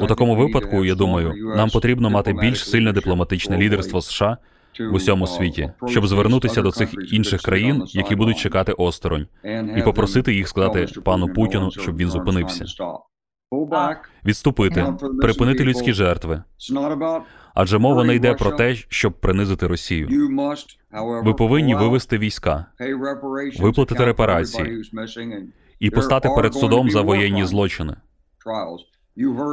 У 0.00 0.06
такому 0.06 0.36
випадку, 0.36 0.84
я 0.84 0.94
думаю, 0.94 1.34
нам 1.56 1.70
потрібно 1.70 2.10
мати 2.10 2.32
більш 2.32 2.68
сильне 2.70 2.92
дипломатичне 2.92 3.58
лідерство 3.58 4.00
США 4.00 4.38
в 4.80 4.94
усьому 4.94 5.26
світі, 5.26 5.72
щоб 5.86 6.06
звернутися 6.06 6.62
до 6.62 6.70
цих 6.70 6.94
інших 7.12 7.42
країн, 7.42 7.82
які 7.86 8.16
будуть 8.16 8.38
чекати 8.38 8.72
осторонь, 8.72 9.26
і 9.76 9.82
попросити 9.82 10.34
їх 10.34 10.48
сказати 10.48 11.00
пану 11.04 11.28
Путіну, 11.28 11.70
щоб 11.70 11.96
він 11.96 12.08
зупинився. 12.10 12.64
Відступити, 14.24 14.86
припинити 15.20 15.64
людські 15.64 15.92
жертви. 15.92 16.42
Адже 17.54 17.78
мова 17.78 18.04
не 18.04 18.14
йде 18.14 18.34
про 18.34 18.50
те, 18.50 18.74
щоб 18.74 19.20
принизити 19.20 19.66
Росію. 19.66 20.08
Ви 21.24 21.34
повинні 21.34 21.74
вивести 21.74 22.18
війська, 22.18 22.66
виплатити 23.58 24.04
репарації 24.04 24.82
і 25.80 25.90
постати 25.90 26.28
перед 26.36 26.54
судом 26.54 26.90
за 26.90 27.00
воєнні 27.00 27.44
злочини. 27.44 27.96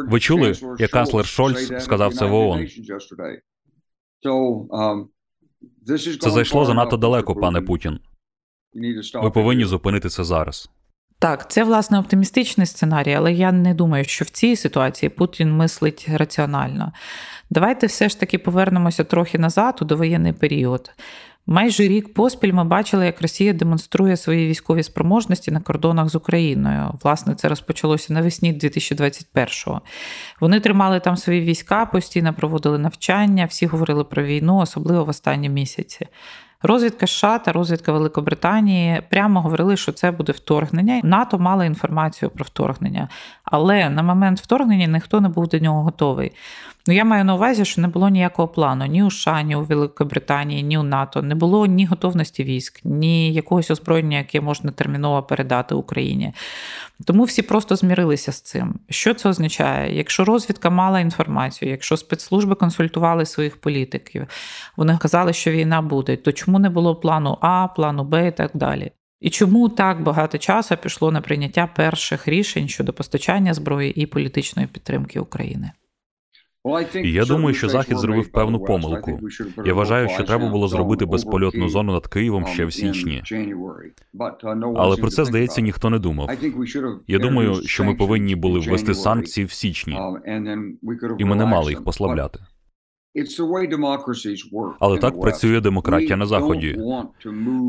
Ви 0.07 0.19
чули, 0.19 0.53
як 0.79 0.91
канцлер 0.91 1.25
Шольц 1.25 1.83
сказав 1.83 2.13
це 2.13 2.25
в 2.25 2.33
ООН? 2.33 2.67
Це 6.21 6.29
зайшло 6.29 6.65
занадто 6.65 6.97
далеко, 6.97 7.35
пане 7.35 7.61
Путін. 7.61 7.99
Ви 9.23 9.31
повинні 9.31 9.65
зупинити 9.65 10.09
це 10.09 10.23
зараз. 10.23 10.69
Так, 11.19 11.51
це 11.51 11.63
власне 11.63 11.99
оптимістичний 11.99 12.67
сценарій, 12.67 13.13
але 13.13 13.33
я 13.33 13.51
не 13.51 13.73
думаю, 13.73 14.03
що 14.05 14.25
в 14.25 14.29
цій 14.29 14.55
ситуації 14.55 15.09
Путін 15.09 15.57
мислить 15.57 16.09
раціонально. 16.13 16.91
Давайте 17.49 17.87
все 17.87 18.09
ж 18.09 18.19
таки 18.19 18.37
повернемося 18.37 19.03
трохи 19.03 19.39
назад 19.39 19.79
у 19.81 19.85
довоєнний 19.85 20.33
період. 20.33 20.91
Майже 21.48 21.83
рік 21.83 22.13
поспіль 22.13 22.53
ми 22.53 22.63
бачили, 22.63 23.05
як 23.05 23.21
Росія 23.21 23.53
демонструє 23.53 24.17
свої 24.17 24.48
військові 24.48 24.83
спроможності 24.83 25.51
на 25.51 25.60
кордонах 25.62 26.10
з 26.10 26.15
Україною. 26.15 26.93
Власне, 27.03 27.36
це 27.36 27.50
розпочалося 27.50 28.13
навесні 28.13 28.53
2021-го. 28.53 29.81
Вони 30.39 30.60
тримали 30.60 31.00
там 31.00 31.17
свої 31.17 31.41
війська, 31.41 31.86
постійно 31.86 32.33
проводили 32.33 32.77
навчання, 32.77 33.45
всі 33.45 33.65
говорили 33.65 34.03
про 34.03 34.24
війну, 34.24 34.57
особливо 34.57 35.05
в 35.05 35.10
останні 35.10 35.50
місяці. 35.50 36.07
Розвідка 36.63 37.07
США 37.07 37.38
та 37.38 37.51
розвідка 37.51 37.91
Великобританії 37.91 39.01
прямо 39.10 39.41
говорили, 39.41 39.77
що 39.77 39.91
це 39.91 40.12
буде 40.12 40.31
вторгнення. 40.31 41.01
НАТО 41.03 41.39
мало 41.39 41.63
інформацію 41.63 42.29
про 42.29 42.45
вторгнення, 42.45 43.10
але 43.51 43.89
на 43.89 44.03
момент 44.03 44.39
вторгнення 44.39 44.88
ніхто 44.88 45.22
не 45.22 45.29
був 45.29 45.48
до 45.48 45.60
нього 45.60 45.84
готовий. 45.84 46.31
Ну 46.88 46.93
я 46.93 47.05
маю 47.05 47.25
на 47.25 47.36
увазі, 47.36 47.65
що 47.65 47.81
не 47.81 47.88
було 47.88 48.10
ніякого 48.10 48.48
плану 48.48 48.86
ні 48.86 49.03
у 49.03 49.12
США, 49.12 49.41
ні 49.41 49.55
у 49.55 49.63
Великобританії, 49.63 50.63
ні 50.63 50.77
у 50.77 50.84
НАТО. 50.84 51.22
Не 51.22 51.36
було 51.36 51.65
ні 51.65 51.86
готовності 51.86 52.43
військ, 52.43 52.81
ні 52.84 53.34
якогось 53.34 53.72
озброєння, 53.72 54.17
яке 54.17 54.41
можна 54.41 54.72
терміново 54.72 55.24
передати 55.24 55.75
Україні. 55.75 56.34
Тому 57.05 57.24
всі 57.24 57.41
просто 57.41 57.75
змірилися 57.75 58.31
з 58.31 58.41
цим. 58.41 58.75
Що 58.89 59.13
це 59.13 59.29
означає? 59.29 59.98
Якщо 59.98 60.25
розвідка 60.25 60.70
мала 60.70 61.00
інформацію, 61.00 61.72
якщо 61.72 61.98
спецслужби 61.98 62.55
консультували 62.55 63.25
своїх 63.25 63.62
політиків, 63.62 64.27
вони 64.77 64.98
казали, 64.98 65.34
що 65.34 65.51
війна 65.51 65.81
буде, 65.81 66.15
то 66.17 66.31
чому 66.31 66.60
не 66.60 66.70
було 66.70 66.96
плану 66.96 67.38
А, 67.41 67.67
плану 67.67 68.03
Б 68.03 68.27
і 68.27 68.31
так 68.31 68.51
далі? 68.53 68.91
І 69.21 69.29
чому 69.29 69.69
так 69.69 70.03
багато 70.03 70.37
часу 70.37 70.77
пішло 70.77 71.11
на 71.11 71.21
прийняття 71.21 71.69
перших 71.75 72.27
рішень 72.27 72.67
щодо 72.67 72.93
постачання 72.93 73.53
зброї 73.53 74.01
і 74.01 74.05
політичної 74.05 74.67
підтримки 74.67 75.19
України? 75.19 75.71
Я 77.03 77.25
думаю, 77.25 77.55
що 77.55 77.69
захід 77.69 77.97
зробив 77.97 78.31
певну 78.31 78.59
помилку. 78.59 79.19
Я 79.65 79.73
вважаю, 79.73 80.09
що 80.09 80.23
треба 80.23 80.49
було 80.49 80.67
зробити 80.67 81.05
безпольотну 81.05 81.69
зону 81.69 81.93
над 81.93 82.07
Києвом 82.07 82.47
ще 82.47 82.65
в 82.65 82.73
січні. 82.73 83.23
Але 84.75 84.97
про 84.97 85.09
це 85.09 85.25
здається 85.25 85.61
ніхто 85.61 85.89
не 85.89 85.99
думав. 85.99 86.29
Я 87.07 87.19
думаю, 87.19 87.55
що 87.65 87.83
ми 87.83 87.95
повинні 87.95 88.35
були 88.35 88.59
ввести 88.59 88.93
санкції 88.95 89.45
в 89.45 89.51
січні, 89.51 89.97
і 91.19 91.25
ми 91.25 91.35
не 91.35 91.45
мали 91.45 91.71
їх 91.71 91.83
послабляти. 91.83 92.39
Але 94.79 94.97
так 94.97 95.21
працює 95.21 95.61
демократія 95.61 96.17
на 96.17 96.25
заході. 96.25 96.79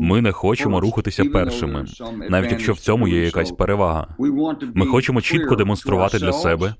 Ми 0.01 0.21
не 0.21 0.31
хочемо 0.31 0.79
рухатися 0.79 1.25
першими, 1.25 1.85
навіть 2.29 2.51
якщо 2.51 2.73
в 2.73 2.79
цьому 2.79 3.07
є 3.07 3.25
якась 3.25 3.51
перевага. 3.51 4.15
Ми 4.73 4.85
хочемо 4.85 5.21
чітко 5.21 5.55
демонструвати 5.55 6.19
для 6.19 6.31
себе, 6.33 6.75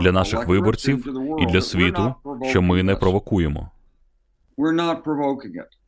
для 0.00 0.12
наших 0.12 0.46
виборців 0.48 1.06
і 1.40 1.46
для 1.46 1.60
світу, 1.60 2.14
що 2.50 2.62
ми 2.62 2.82
не 2.82 2.96
провокуємо. 2.96 3.70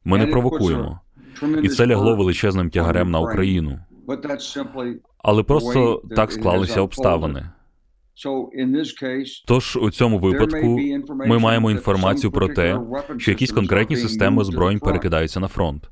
Ми 0.04 0.18
не 0.18 0.26
провокуємо, 0.26 1.00
і 1.62 1.68
це 1.68 1.86
лягло 1.86 2.16
величезним 2.16 2.70
тягарем 2.70 3.10
на 3.10 3.20
Україну. 3.20 3.78
Але 5.18 5.42
просто 5.42 6.02
так 6.16 6.32
склалися 6.32 6.80
обставини. 6.80 7.50
Тож 9.46 9.76
у 9.76 9.90
цьому 9.90 10.18
випадку 10.18 10.80
ми 11.26 11.38
маємо 11.38 11.70
інформацію 11.70 12.30
про 12.30 12.48
те, 12.48 12.80
що 13.16 13.30
якісь 13.30 13.52
конкретні 13.52 13.96
системи 13.96 14.40
озброєнь 14.40 14.78
перекидаються 14.78 15.40
на 15.40 15.48
фронт. 15.48 15.88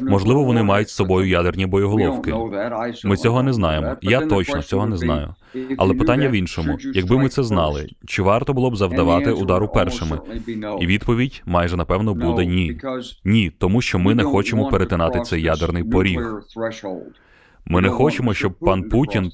Можливо, 0.00 0.44
вони 0.44 0.62
мають 0.62 0.88
з 0.88 0.94
собою 0.94 1.28
ядерні 1.28 1.66
боєголовки. 1.66 2.34
Ми 3.04 3.16
цього 3.16 3.42
не 3.42 3.52
знаємо. 3.52 3.96
Я 4.02 4.20
точно 4.20 4.62
цього 4.62 4.86
не 4.86 4.96
знаю. 4.96 5.34
Але 5.78 5.94
питання 5.94 6.28
в 6.28 6.32
іншому: 6.32 6.78
якби 6.94 7.18
ми 7.18 7.28
це 7.28 7.42
знали, 7.42 7.88
чи 8.06 8.22
варто 8.22 8.52
було 8.52 8.70
б 8.70 8.76
завдавати 8.76 9.32
удару 9.32 9.68
першими? 9.68 10.18
І 10.80 10.86
відповідь 10.86 11.42
майже 11.46 11.76
напевно 11.76 12.14
буде 12.14 12.46
ні. 12.46 12.78
Ні, 13.24 13.52
тому 13.58 13.80
що 13.82 13.98
ми 13.98 14.14
не 14.14 14.22
хочемо 14.24 14.68
перетинати 14.68 15.20
цей 15.20 15.42
ядерний 15.42 15.84
поріг. 15.84 16.20
Ми 17.66 17.80
не 17.80 17.88
хочемо, 17.88 18.34
щоб 18.34 18.52
пан 18.52 18.82
Путін 18.82 19.32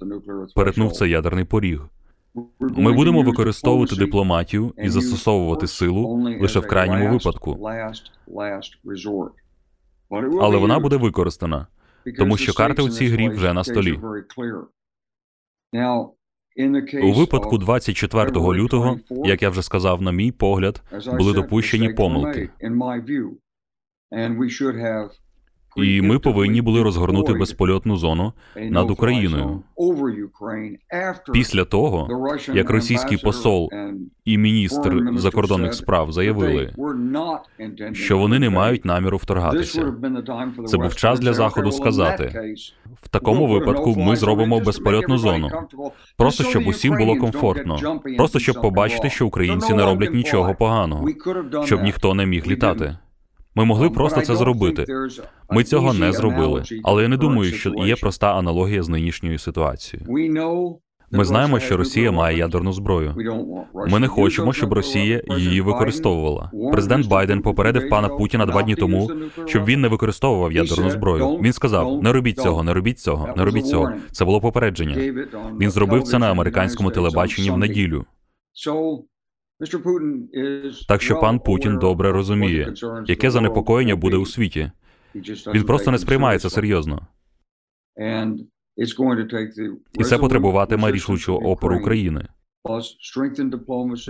перетнув 0.54 0.92
цей 0.92 1.10
ядерний 1.10 1.44
поріг. 1.44 1.80
Ми 2.60 2.92
будемо 2.92 3.22
використовувати 3.22 3.96
дипломатію 3.96 4.74
і 4.78 4.88
застосовувати 4.88 5.66
силу 5.66 6.14
лише 6.40 6.60
в 6.60 6.66
крайньому 6.66 7.00
випадку. 7.12 7.56
Але 10.40 10.56
вона 10.58 10.78
буде 10.78 10.96
використана, 10.96 11.66
тому 12.18 12.36
що 12.36 12.52
карти 12.54 12.82
у 12.82 12.88
цій 12.88 13.06
грі 13.08 13.28
вже 13.28 13.52
на 13.52 13.64
столі. 13.64 14.00
У 17.02 17.12
випадку 17.12 17.58
24 17.58 18.30
лютого, 18.30 18.98
як 19.24 19.42
я 19.42 19.50
вже 19.50 19.62
сказав, 19.62 20.02
на 20.02 20.12
мій 20.12 20.32
погляд, 20.32 20.82
були 21.18 21.32
допущені 21.32 21.88
помилки. 21.94 22.50
І 25.84 26.02
ми 26.02 26.18
повинні 26.18 26.62
були 26.62 26.82
розгорнути 26.82 27.32
безпольотну 27.32 27.96
зону 27.96 28.32
над 28.56 28.90
Україною. 28.90 29.62
Після 31.32 31.64
того, 31.64 32.08
як 32.54 32.70
російський 32.70 33.18
посол 33.18 33.70
і 34.24 34.38
міністр 34.38 35.02
закордонних 35.14 35.74
справ 35.74 36.12
заявили, 36.12 36.74
що 37.92 38.18
вони 38.18 38.38
не 38.38 38.50
мають 38.50 38.84
наміру 38.84 39.16
вторгатися. 39.16 39.94
Це 40.66 40.76
був 40.76 40.94
час 40.94 41.20
для 41.20 41.32
заходу 41.32 41.72
сказати 41.72 42.54
в 43.02 43.08
такому 43.08 43.46
випадку. 43.46 43.94
Ми 43.98 44.16
зробимо 44.16 44.60
безпольотну 44.60 45.18
зону, 45.18 45.48
просто 46.16 46.44
щоб 46.44 46.66
усім 46.66 46.96
було 46.96 47.16
комфортно, 47.16 48.00
просто 48.16 48.38
щоб 48.38 48.60
побачити, 48.60 49.10
що 49.10 49.26
українці 49.26 49.74
не 49.74 49.84
роблять 49.84 50.14
нічого 50.14 50.54
поганого, 50.54 51.08
щоб 51.64 51.82
ніхто 51.82 52.14
не 52.14 52.26
міг 52.26 52.46
літати. 52.46 52.96
Ми 53.54 53.64
могли 53.64 53.90
просто 53.90 54.20
це 54.20 54.36
зробити. 54.36 54.86
Ми 55.50 55.64
цього 55.64 55.94
не 55.94 56.12
зробили. 56.12 56.62
Але 56.84 57.02
я 57.02 57.08
не 57.08 57.16
думаю, 57.16 57.52
що 57.52 57.70
є 57.70 57.96
проста 57.96 58.34
аналогія 58.38 58.82
з 58.82 58.88
нинішньою 58.88 59.38
ситуацією. 59.38 60.06
Ми 61.10 61.24
знаємо, 61.24 61.60
що 61.60 61.76
Росія 61.76 62.12
має 62.12 62.38
ядерну 62.38 62.72
зброю. 62.72 63.14
Ми 63.88 63.98
не 63.98 64.08
хочемо, 64.08 64.52
щоб 64.52 64.72
Росія 64.72 65.22
її 65.38 65.60
використовувала. 65.60 66.50
Президент 66.72 67.06
Байден 67.06 67.42
попередив 67.42 67.90
пана 67.90 68.08
Путіна 68.08 68.46
два 68.46 68.62
дні 68.62 68.74
тому, 68.74 69.10
щоб 69.46 69.64
він 69.64 69.80
не 69.80 69.88
використовував 69.88 70.52
ядерну 70.52 70.90
зброю. 70.90 71.28
Він 71.28 71.52
сказав: 71.52 72.02
не 72.02 72.12
робіть 72.12 72.38
цього, 72.40 72.62
не 72.62 72.74
робіть 72.74 72.98
цього, 73.00 73.28
не 73.36 73.44
робіть 73.44 73.66
цього. 73.66 73.92
Це 74.12 74.24
було 74.24 74.40
попередження. 74.40 75.26
Він 75.60 75.70
зробив 75.70 76.02
це 76.02 76.18
на 76.18 76.30
американському 76.30 76.90
телебаченні 76.90 77.50
в 77.50 77.58
неділю. 77.58 78.04
Так 80.88 81.02
що 81.02 81.20
пан 81.20 81.38
Путін 81.38 81.78
добре 81.78 82.12
розуміє, 82.12 82.74
яке 83.06 83.30
занепокоєння 83.30 83.96
буде 83.96 84.16
у 84.16 84.26
світі. 84.26 84.70
Він 85.54 85.64
просто 85.64 85.90
не 85.90 85.98
сприймає 85.98 86.38
це 86.38 86.50
серйозно. 86.50 87.06
І 89.94 90.04
це 90.04 90.18
потребуватиме 90.18 90.92
рішучого 90.92 91.38
опору 91.50 91.76
України. 91.80 92.28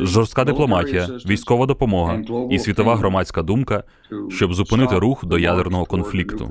Жорстка 0.07 0.45
дипломатія, 0.45 1.07
військова 1.27 1.67
допомога 1.67 2.23
і 2.51 2.59
світова 2.59 2.97
громадська 2.97 3.43
думка, 3.43 3.85
щоб 4.31 4.55
зупинити 4.55 4.99
рух 4.99 5.25
до 5.25 5.39
ядерного 5.39 5.85
конфлікту. 5.85 6.45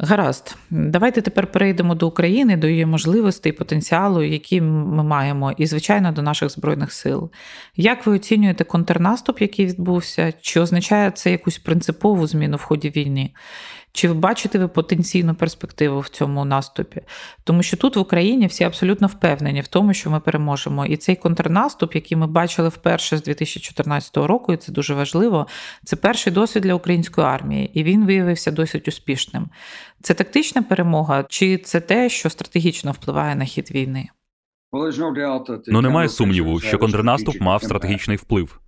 Гаразд, 0.00 0.56
давайте 0.70 1.22
тепер 1.22 1.46
перейдемо 1.46 1.94
до 1.94 2.08
України, 2.08 2.56
до 2.56 2.66
її 2.66 2.86
можливостей, 2.86 3.52
потенціалу, 3.52 4.22
які 4.22 4.60
ми 4.60 5.04
маємо, 5.04 5.52
і, 5.56 5.66
звичайно, 5.66 6.12
до 6.12 6.22
наших 6.22 6.50
збройних 6.50 6.92
сил. 6.92 7.30
Як 7.76 8.06
ви 8.06 8.14
оцінюєте 8.14 8.64
контрнаступ, 8.64 9.40
який 9.40 9.66
відбувся? 9.66 10.32
Чи 10.40 10.60
означає 10.60 11.10
це 11.10 11.30
якусь 11.30 11.58
принципову 11.58 12.26
зміну 12.26 12.56
в 12.56 12.62
ході 12.62 12.90
війни? 12.90 13.30
Чи 13.98 14.08
ви 14.08 14.14
бачите 14.14 14.58
ви 14.58 14.68
потенційну 14.68 15.34
перспективу 15.34 16.00
в 16.00 16.08
цьому 16.08 16.44
наступі? 16.44 17.00
Тому 17.44 17.62
що 17.62 17.76
тут 17.76 17.96
в 17.96 17.98
Україні 17.98 18.46
всі 18.46 18.64
абсолютно 18.64 19.06
впевнені 19.06 19.60
в 19.60 19.68
тому, 19.68 19.94
що 19.94 20.10
ми 20.10 20.20
переможемо. 20.20 20.86
І 20.86 20.96
цей 20.96 21.16
контрнаступ, 21.16 21.94
який 21.94 22.18
ми 22.18 22.26
бачили 22.26 22.68
вперше 22.68 23.16
з 23.16 23.22
2014 23.22 24.16
року, 24.16 24.52
і 24.52 24.56
це 24.56 24.72
дуже 24.72 24.94
важливо. 24.94 25.46
Це 25.84 25.96
перший 25.96 26.32
досвід 26.32 26.62
для 26.62 26.74
української 26.74 27.26
армії, 27.26 27.70
і 27.74 27.82
він 27.82 28.06
виявився 28.06 28.50
досить 28.50 28.88
успішним. 28.88 29.48
Це 30.02 30.14
тактична 30.14 30.62
перемога, 30.62 31.24
чи 31.28 31.58
це 31.58 31.80
те, 31.80 32.08
що 32.08 32.30
стратегічно 32.30 32.92
впливає 32.92 33.34
на 33.34 33.44
хід 33.44 33.70
війни? 33.70 34.08
Ну 35.66 35.80
немає 35.80 36.08
сумніву, 36.08 36.60
що 36.60 36.78
контрнаступ 36.78 37.40
мав 37.40 37.62
стратегічний 37.62 38.16
вплив. 38.16 38.60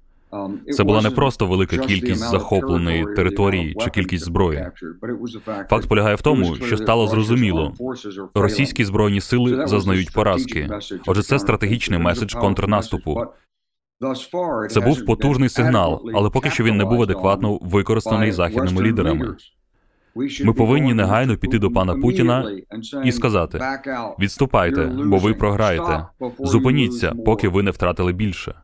Це 0.73 0.85
була 0.85 1.03
не 1.03 1.11
просто 1.11 1.47
велика 1.47 1.79
кількість 1.79 2.31
захопленої 2.31 3.07
території 3.17 3.77
чи 3.81 3.91
кількість 3.91 4.25
зброї. 4.25 4.67
Факт 5.71 5.89
полягає 5.89 6.15
в 6.15 6.23
тому, 6.23 6.57
що 6.57 6.77
стало 6.77 7.07
зрозуміло, 7.07 7.75
російські 8.35 8.85
збройні 8.85 9.21
сили 9.21 9.67
зазнають 9.67 10.13
поразки. 10.13 10.71
Отже, 11.07 11.23
це 11.23 11.39
стратегічний 11.39 11.99
меседж 11.99 12.35
контрнаступу. 12.35 13.25
Це 14.71 14.81
був 14.81 15.05
потужний 15.05 15.49
сигнал, 15.49 16.03
але 16.15 16.31
поки 16.31 16.51
що 16.51 16.65
він 16.65 16.77
не 16.77 16.85
був 16.85 17.03
адекватно 17.03 17.59
використаний 17.63 18.33
західними 18.33 18.83
лідерами. 18.83 19.37
Ми 20.45 20.53
повинні 20.53 20.95
негайно 20.95 21.37
піти 21.37 21.59
до 21.59 21.71
пана 21.71 21.95
Путіна 21.95 22.51
і 23.05 23.13
сказати: 23.13 23.61
відступайте, 24.21 24.87
бо 24.87 25.19
ви 25.19 25.35
програєте. 25.35 26.07
Зупиніться, 26.39 27.13
поки 27.25 27.49
ви 27.49 27.63
не 27.63 27.71
втратили 27.71 28.13
більше. 28.13 28.55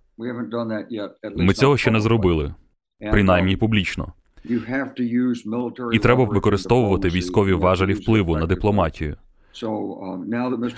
Ми 1.36 1.54
цього 1.54 1.76
ще 1.76 1.90
не 1.90 2.00
зробили, 2.00 2.54
принаймні 3.10 3.56
публічно. 3.56 4.12
І 5.92 5.98
треба 5.98 6.24
використовувати 6.24 7.08
військові 7.08 7.52
важелі 7.52 7.92
впливу 7.94 8.36
на 8.36 8.46
дипломатію. 8.46 9.16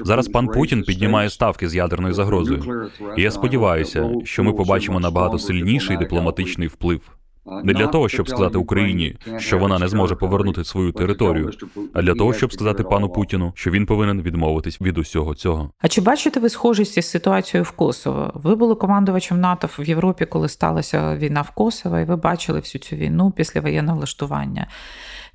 Зараз 0.05 0.29
пан 0.29 0.47
Путін 0.47 0.83
піднімає 0.83 1.31
ставки 1.31 1.69
з 1.69 1.75
ядерною 1.75 2.15
загрозою. 2.15 2.91
І 3.17 3.23
Я 3.23 3.31
сподіваюся, 3.31 4.11
що 4.25 4.45
ми 4.45 4.53
побачимо 4.53 5.01
набагато 5.01 5.39
сильніший 5.39 5.97
дипломатичний 5.97 6.69
вплив. 6.69 7.18
Не 7.65 7.73
для 7.73 7.87
того, 7.87 8.09
щоб 8.09 8.29
сказати 8.29 8.59
Україні, 8.59 9.17
що 9.39 9.59
вона 9.59 9.79
не 9.79 9.89
зможе 9.89 10.15
повернути 10.15 10.65
свою 10.65 10.93
територію, 10.93 11.51
а 11.93 12.03
для 12.03 12.15
того, 12.15 12.33
щоб 12.33 12.53
сказати 12.53 12.83
пану 12.83 13.09
Путіну, 13.09 13.53
що 13.55 13.71
він 13.71 13.87
повинен 13.87 14.23
відмовитись 14.23 14.81
від 14.81 14.99
усього 14.99 15.35
цього. 15.35 15.71
А 15.79 15.89
чи 15.89 16.01
бачите 16.01 16.41
ви 16.41 16.49
схожість 16.49 16.99
із 16.99 17.11
ситуацією 17.11 17.65
в 17.65 17.71
Косово? 17.71 18.33
Ви 18.35 18.55
були 18.55 18.75
командувачем 18.75 19.41
НАТО 19.41 19.69
в 19.79 19.89
Європі, 19.89 20.27
коли 20.27 20.49
сталася 20.49 21.17
війна 21.17 21.43
в 21.43 21.51
Косово, 21.51 21.99
і 21.99 22.05
ви 22.05 22.17
бачили 22.17 22.61
всю 22.61 22.83
цю 22.83 22.97
війну 22.97 23.33
після 23.37 23.61
воєнного 23.61 23.97
влаштування? 23.99 24.67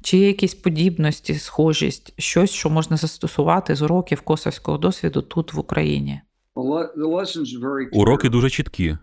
Чи 0.01 0.17
є 0.17 0.27
якісь 0.27 0.55
подібності, 0.55 1.35
схожість, 1.35 2.13
щось, 2.17 2.51
що 2.51 2.69
можна 2.69 2.97
застосувати 2.97 3.75
з 3.75 3.81
уроків 3.81 4.21
косовського 4.21 4.77
досвіду 4.77 5.21
тут 5.21 5.53
в 5.53 5.59
Україні? 5.59 6.21
Уроки 7.91 8.29
дуже 8.29 8.49
чіткі. 8.49 8.97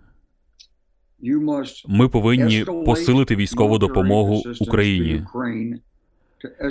Ми 1.89 2.09
повинні 2.09 2.65
посилити 2.87 3.37
військову 3.37 3.79
допомогу 3.79 4.43
Україні, 4.61 5.25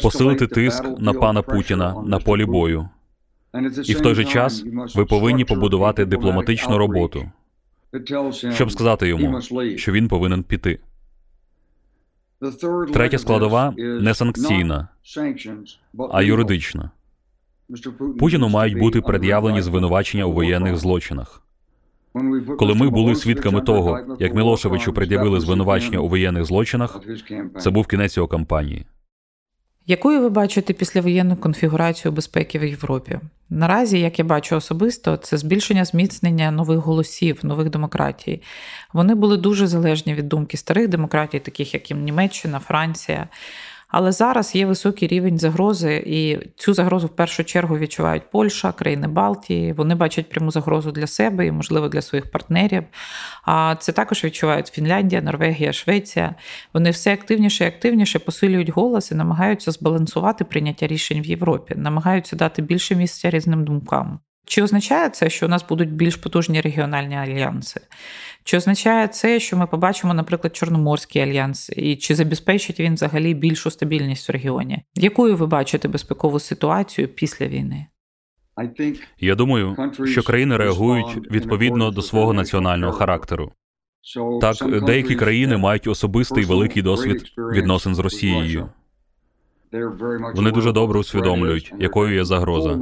посилити 0.02 0.48
тиск 0.48 0.84
на 1.00 1.14
пана 1.14 1.42
Путіна 1.42 2.04
на 2.06 2.20
полі 2.20 2.46
бою. 2.46 2.90
І 3.86 3.94
в 3.94 4.02
той 4.02 4.16
же 4.16 4.26
час 4.26 4.64
ви 4.96 5.06
повинні 5.06 5.46
побудувати 5.46 6.06
дипломатичну 6.06 6.78
роботу, 6.78 7.32
щоб 8.54 8.72
сказати 8.72 9.08
йому, 9.08 9.42
що 9.76 9.92
він 9.92 10.08
повинен 10.08 10.44
піти. 10.44 10.80
Третя 12.94 13.18
складова 13.18 13.74
не 13.78 14.14
санкційна, 14.14 14.88
а 16.12 16.22
юридична. 16.22 16.92
Путіну 18.20 18.50
мають 18.50 18.80
бути 18.80 19.02
пред'явлені 19.02 19.62
звинувачення 19.62 20.26
у 20.26 20.34
воєнних 20.34 20.78
злочинах. 20.78 21.44
Коли 22.58 22.76
ми 22.76 22.90
були 22.90 23.16
свідками 23.16 23.62
того, 23.62 24.00
як 24.20 24.36
Мілошевичу 24.36 24.94
пред'явили 24.94 25.40
звинувачення 25.40 26.00
у 26.00 26.08
воєнних 26.08 26.46
злочинах, 26.46 27.00
це 27.60 27.70
був 27.70 27.88
кінець 27.88 28.18
його 28.18 28.28
кампанії. 28.28 28.86
Якою 29.90 30.22
ви 30.22 30.30
бачите 30.30 30.74
післявоєнну 30.74 31.36
конфігурацію 31.36 32.12
безпеки 32.12 32.60
в 32.60 32.64
Європі? 32.64 33.20
Наразі, 33.50 34.00
як 34.00 34.20
я 34.20 34.26
бачу 34.26 34.56
особисто, 34.56 35.18
це 35.18 35.38
збільшення 35.38 35.86
зміцнення 35.86 36.52
нових 36.52 36.80
голосів, 36.80 37.40
нових 37.44 37.70
демократій. 37.70 38.42
Вони 38.94 39.16
були 39.16 39.38
дуже 39.38 39.68
залежні 39.68 40.14
від 40.14 40.30
думки 40.30 40.58
старих 40.58 40.88
демократій, 40.88 41.40
таких 41.40 41.74
як 41.74 41.92
Німеччина, 41.92 42.60
Франція. 42.60 43.28
Але 43.90 44.12
зараз 44.12 44.56
є 44.56 44.66
високий 44.66 45.08
рівень 45.08 45.40
загрози, 45.40 46.04
і 46.06 46.38
цю 46.56 46.74
загрозу 46.74 47.08
в 47.08 47.16
першу 47.16 47.44
чергу 47.44 47.78
відчувають 47.78 48.32
Польща, 48.32 48.72
країни 48.72 49.08
Балтії. 49.08 49.74
Вони 49.74 49.96
бачать 49.96 50.30
пряму 50.30 50.52
загрозу 50.52 50.92
для 50.92 51.08
себе 51.08 51.46
і, 51.46 51.52
можливо, 51.52 51.88
для 51.88 52.02
своїх 52.02 52.32
партнерів. 52.32 52.84
А 53.46 53.76
це 53.80 53.92
також 53.92 54.24
відчувають 54.24 54.68
Фінляндія, 54.68 55.22
Норвегія, 55.22 55.74
Швеція. 55.74 56.36
Вони 56.74 56.90
все 56.92 57.14
активніше 57.14 57.66
і 57.66 57.68
активніше 57.68 58.20
посилюють 58.20 58.70
голос 58.70 59.12
і 59.12 59.16
намагаються 59.16 59.72
збалансувати 59.72 60.44
прийняття 60.44 60.88
рішень 60.88 61.22
в 61.22 61.26
Європі, 61.26 61.74
намагаються 61.78 62.36
дати 62.36 62.62
більше 62.62 62.96
місця 62.96 63.30
різним 63.30 63.66
думкам. 63.66 64.20
Чи 64.46 64.64
означає 64.64 65.10
це, 65.10 65.30
що 65.30 65.46
у 65.46 65.50
нас 65.50 65.66
будуть 65.70 65.94
більш 65.94 66.16
потужні 66.16 66.62
регіональні 66.62 67.16
альянси? 67.16 67.82
Чи 68.44 68.58
означає 68.58 69.08
це, 69.08 69.40
що 69.40 69.58
ми 69.58 69.68
побачимо, 69.68 70.14
наприклад, 70.14 70.56
Чорноморський 70.56 71.22
альянс, 71.22 71.70
і 71.76 71.96
чи 71.96 72.16
забезпечить 72.16 72.80
він 72.80 72.94
взагалі 72.94 73.34
більшу 73.34 73.72
стабільність 73.72 74.30
в 74.30 74.32
регіоні? 74.32 74.84
Якою 74.96 75.36
ви 75.36 75.48
бачите 75.48 75.88
безпекову 75.88 76.40
ситуацію 76.40 77.08
після 77.08 77.48
війни? 77.48 77.88
Я 79.20 79.36
думаю, 79.36 79.76
що 80.06 80.24
країни 80.24 80.58
реагують 80.58 81.32
відповідно 81.32 81.92
до 81.92 82.02
свого 82.02 82.34
національного 82.34 82.94
характеру. 82.94 83.52
Так, 84.42 84.56
деякі 84.86 85.16
країни 85.16 85.58
мають 85.58 85.88
особистий 85.88 86.46
великий 86.46 86.82
досвід 86.82 87.24
відносин 87.38 87.96
з 87.96 88.00
Росією. 88.00 88.70
Вони 90.36 90.52
дуже 90.52 90.72
добре 90.72 91.00
усвідомлюють, 91.00 91.74
якою 91.80 92.16
є 92.16 92.26
загроза, 92.26 92.80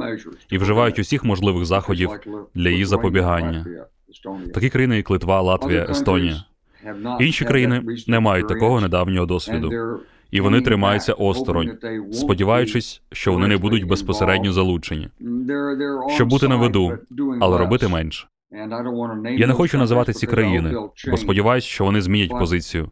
і 0.50 0.58
вживають 0.58 0.98
усіх 0.98 1.24
можливих 1.24 1.64
заходів 1.64 2.10
для 2.54 2.68
її 2.70 2.84
запобігання. 2.84 3.66
Такі 4.54 4.68
країни, 4.70 4.96
як 4.96 5.10
Литва, 5.10 5.40
Латвія, 5.40 5.86
Естонія. 5.90 6.44
Інші 7.20 7.44
країни 7.44 7.82
не 8.06 8.20
мають 8.20 8.48
такого 8.48 8.80
недавнього 8.80 9.26
досвіду, 9.26 9.70
і 10.30 10.40
вони 10.40 10.60
тримаються 10.60 11.12
осторонь, 11.12 11.78
сподіваючись, 12.12 13.02
що 13.12 13.32
вони 13.32 13.46
не 13.48 13.56
будуть 13.56 13.84
безпосередньо 13.86 14.52
залучені, 14.52 15.08
щоб 16.08 16.28
бути 16.28 16.48
на 16.48 16.56
виду, 16.56 16.98
але 17.40 17.58
робити 17.58 17.88
менше. 17.88 18.26
Я 19.38 19.46
не 19.46 19.52
хочу 19.52 19.78
називати 19.78 20.12
ці 20.12 20.26
країни, 20.26 20.74
бо 21.10 21.16
сподіваюся, 21.16 21.66
що 21.66 21.84
вони 21.84 22.00
змінять 22.02 22.30
позицію. 22.30 22.90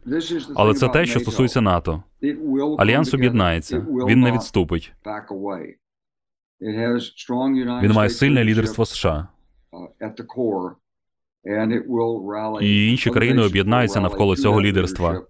Але 0.55 0.73
це 0.73 0.87
те, 0.89 1.05
що 1.05 1.19
стосується 1.19 1.61
НАТО. 1.61 2.03
Альянс 2.77 3.13
об'єднається, 3.13 3.85
він 4.07 4.19
не 4.19 4.31
відступить. 4.31 4.93
Він 7.81 7.91
має 7.91 8.09
сильне 8.09 8.43
лідерство 8.43 8.85
США. 8.85 9.27
І 12.61 12.89
інші 12.91 13.09
країни 13.09 13.41
об'єднаються 13.41 13.99
навколо 14.01 14.35
цього 14.35 14.61
лідерства 14.61 15.21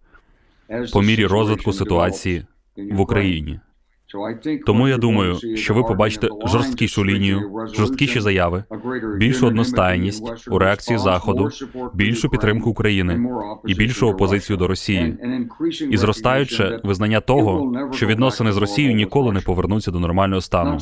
по 0.94 1.02
мірі 1.02 1.26
розвитку 1.26 1.74
ситуації 1.74 2.46
в 2.76 3.00
Україні. 3.00 3.60
Тому 4.65 4.88
я 4.88 4.98
думаю, 4.98 5.38
що 5.56 5.74
ви 5.74 5.84
побачите 5.84 6.28
жорсткішу 6.46 7.06
лінію, 7.06 7.67
жорсткіші 7.74 8.20
заяви, 8.20 8.63
більшу 9.17 9.48
одностайність 9.48 10.48
у 10.48 10.60
реакції 10.60 11.00
Заходу, 11.00 11.50
більшу 11.93 12.30
підтримку 12.30 12.70
України 12.70 13.30
і 13.67 13.74
більшу 13.74 14.08
опозицію 14.08 14.58
до 14.58 14.67
Росії, 14.67 15.17
і 15.89 15.98
зростаюче 15.98 16.80
визнання 16.84 17.20
того, 17.22 17.74
що 17.93 18.08
відносини 18.08 18.52
з 18.52 18.58
Росією 18.58 18.96
ніколи 18.96 19.32
не 19.34 19.39
повернуться 19.39 19.91
до 19.91 20.00
нормального 20.00 20.41
стану, 20.41 20.78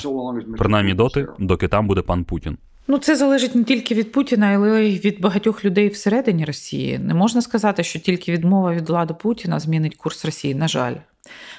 принаймні 0.57 0.93
доти, 0.93 1.27
доки 1.39 1.67
там 1.67 1.87
буде 1.87 2.01
пан 2.01 2.23
Путін. 2.23 2.57
Ну, 2.87 2.97
це 2.97 3.15
залежить 3.15 3.55
не 3.55 3.63
тільки 3.63 3.95
від 3.95 4.11
Путіна, 4.11 4.47
але 4.47 4.85
й 4.85 4.99
від 4.99 5.21
багатьох 5.21 5.65
людей 5.65 5.89
всередині 5.89 6.45
Росії. 6.45 6.99
Не 6.99 7.13
можна 7.13 7.41
сказати, 7.41 7.83
що 7.83 7.99
тільки 7.99 8.31
відмова 8.31 8.73
від 8.73 8.89
влади 8.89 9.13
Путіна 9.21 9.59
змінить 9.59 9.95
курс 9.95 10.25
Росії. 10.25 10.55
На 10.55 10.67
жаль. 10.67 10.95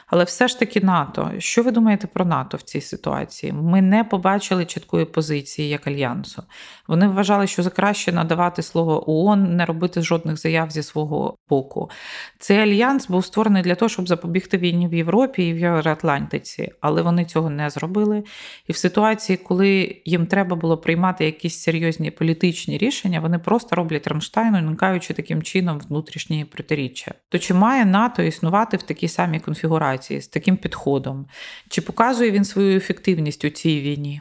Але 0.06 0.24
все 0.24 0.48
ж 0.48 0.58
таки 0.58 0.80
НАТО. 0.80 1.32
Що 1.38 1.62
ви 1.62 1.70
думаєте 1.70 2.06
про 2.06 2.24
НАТО 2.24 2.56
в 2.56 2.62
цій 2.62 2.80
ситуації? 2.80 3.52
Ми 3.52 3.82
не 3.82 4.04
побачили 4.04 4.64
чіткої 4.64 5.04
позиції 5.04 5.68
як 5.68 5.86
альянсу. 5.86 6.42
Вони 6.88 7.08
вважали, 7.08 7.46
що 7.46 7.62
за 7.62 7.70
краще 7.70 8.12
надавати 8.12 8.62
слово 8.62 9.10
ООН, 9.10 9.56
не 9.56 9.66
робити 9.66 10.02
жодних 10.02 10.36
заяв 10.36 10.70
зі 10.70 10.82
свого 10.82 11.36
боку. 11.48 11.90
Цей 12.38 12.58
альянс 12.58 13.08
був 13.08 13.24
створений 13.24 13.62
для 13.62 13.74
того, 13.74 13.88
щоб 13.88 14.08
запобігти 14.08 14.58
війні 14.58 14.88
в 14.88 14.94
Європі 14.94 15.48
і 15.48 15.52
в 15.52 15.58
Євроатлантиці, 15.58 16.72
але 16.80 17.02
вони 17.02 17.24
цього 17.24 17.50
не 17.50 17.70
зробили. 17.70 18.24
І 18.66 18.72
в 18.72 18.76
ситуації, 18.76 19.36
коли 19.36 20.02
їм 20.04 20.26
треба 20.26 20.56
було 20.56 20.78
приймати 20.78 21.24
якісь 21.24 21.58
серйозні 21.58 22.10
політичні 22.10 22.78
рішення, 22.78 23.20
вони 23.20 23.38
просто 23.38 23.76
роблять 23.76 24.06
Рамштайн, 24.06 24.54
уникаючи 24.54 25.14
таким 25.14 25.42
чином 25.42 25.78
внутрішні 25.88 26.44
протиріччя. 26.44 27.14
То 27.28 27.38
чи 27.38 27.54
має 27.54 27.84
НАТО 27.84 28.22
існувати 28.22 28.76
в 28.76 28.82
такій 28.82 29.08
самій 29.08 29.40
конфігурації 29.40 29.95
з 30.02 30.28
таким 30.28 30.56
підходом? 30.56 31.26
Чи 31.68 31.80
показує 31.82 32.30
він 32.30 32.44
свою 32.44 32.76
ефективність 32.76 33.44
у 33.44 33.50
цій 33.50 33.80
війні? 33.80 34.20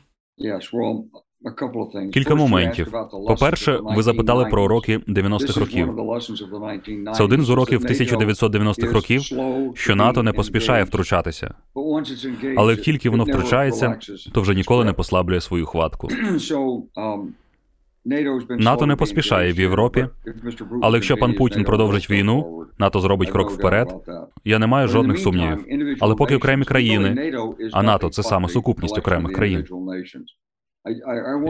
Кілька 2.14 2.36
моментів. 2.36 2.92
По-перше, 3.28 3.80
ви 3.84 4.04
запитали 4.04 4.46
про 4.46 4.64
уроки 4.64 4.98
90-х 4.98 5.60
років. 5.60 5.90
Це 7.16 7.24
один 7.24 7.42
з 7.42 7.50
уроків 7.50 7.82
1990-х 7.86 8.94
років, 8.94 9.22
що 9.76 9.96
НАТО 9.96 10.24
не 10.24 10.34
поспішає 10.34 10.84
втручатися. 10.84 11.54
Але 12.58 12.74
як 12.74 12.82
тільки 12.82 13.10
воно 13.10 13.24
втручається, 13.24 14.00
то 14.32 14.42
вже 14.42 14.56
ніколи 14.56 14.86
не 14.86 14.94
послаблює 14.94 15.42
свою 15.42 15.66
хватку. 15.66 16.10
НАТО 18.50 18.86
не 18.86 18.96
поспішає 18.96 19.54
в 19.54 19.60
Європі, 19.60 20.08
але 20.82 20.98
якщо 20.98 21.18
пан 21.18 21.34
Путін 21.34 21.64
продовжить 21.64 22.10
війну, 22.10 22.66
НАТО 22.80 23.00
зробить 23.00 23.32
крок 23.32 23.52
вперед. 23.52 23.96
Я 24.46 24.60
не 24.60 24.68
маю 24.68 24.88
жодних 24.88 25.20
сумнівів. 25.20 25.66
Але 26.00 26.16
поки 26.16 26.36
окремі 26.36 26.66
країни, 26.66 27.34
а 27.72 27.84
НАТО 27.84 28.10
це 28.10 28.24
саме 28.24 28.50
сукупність 28.50 28.98
окремих 28.98 29.34
країн. 29.34 29.66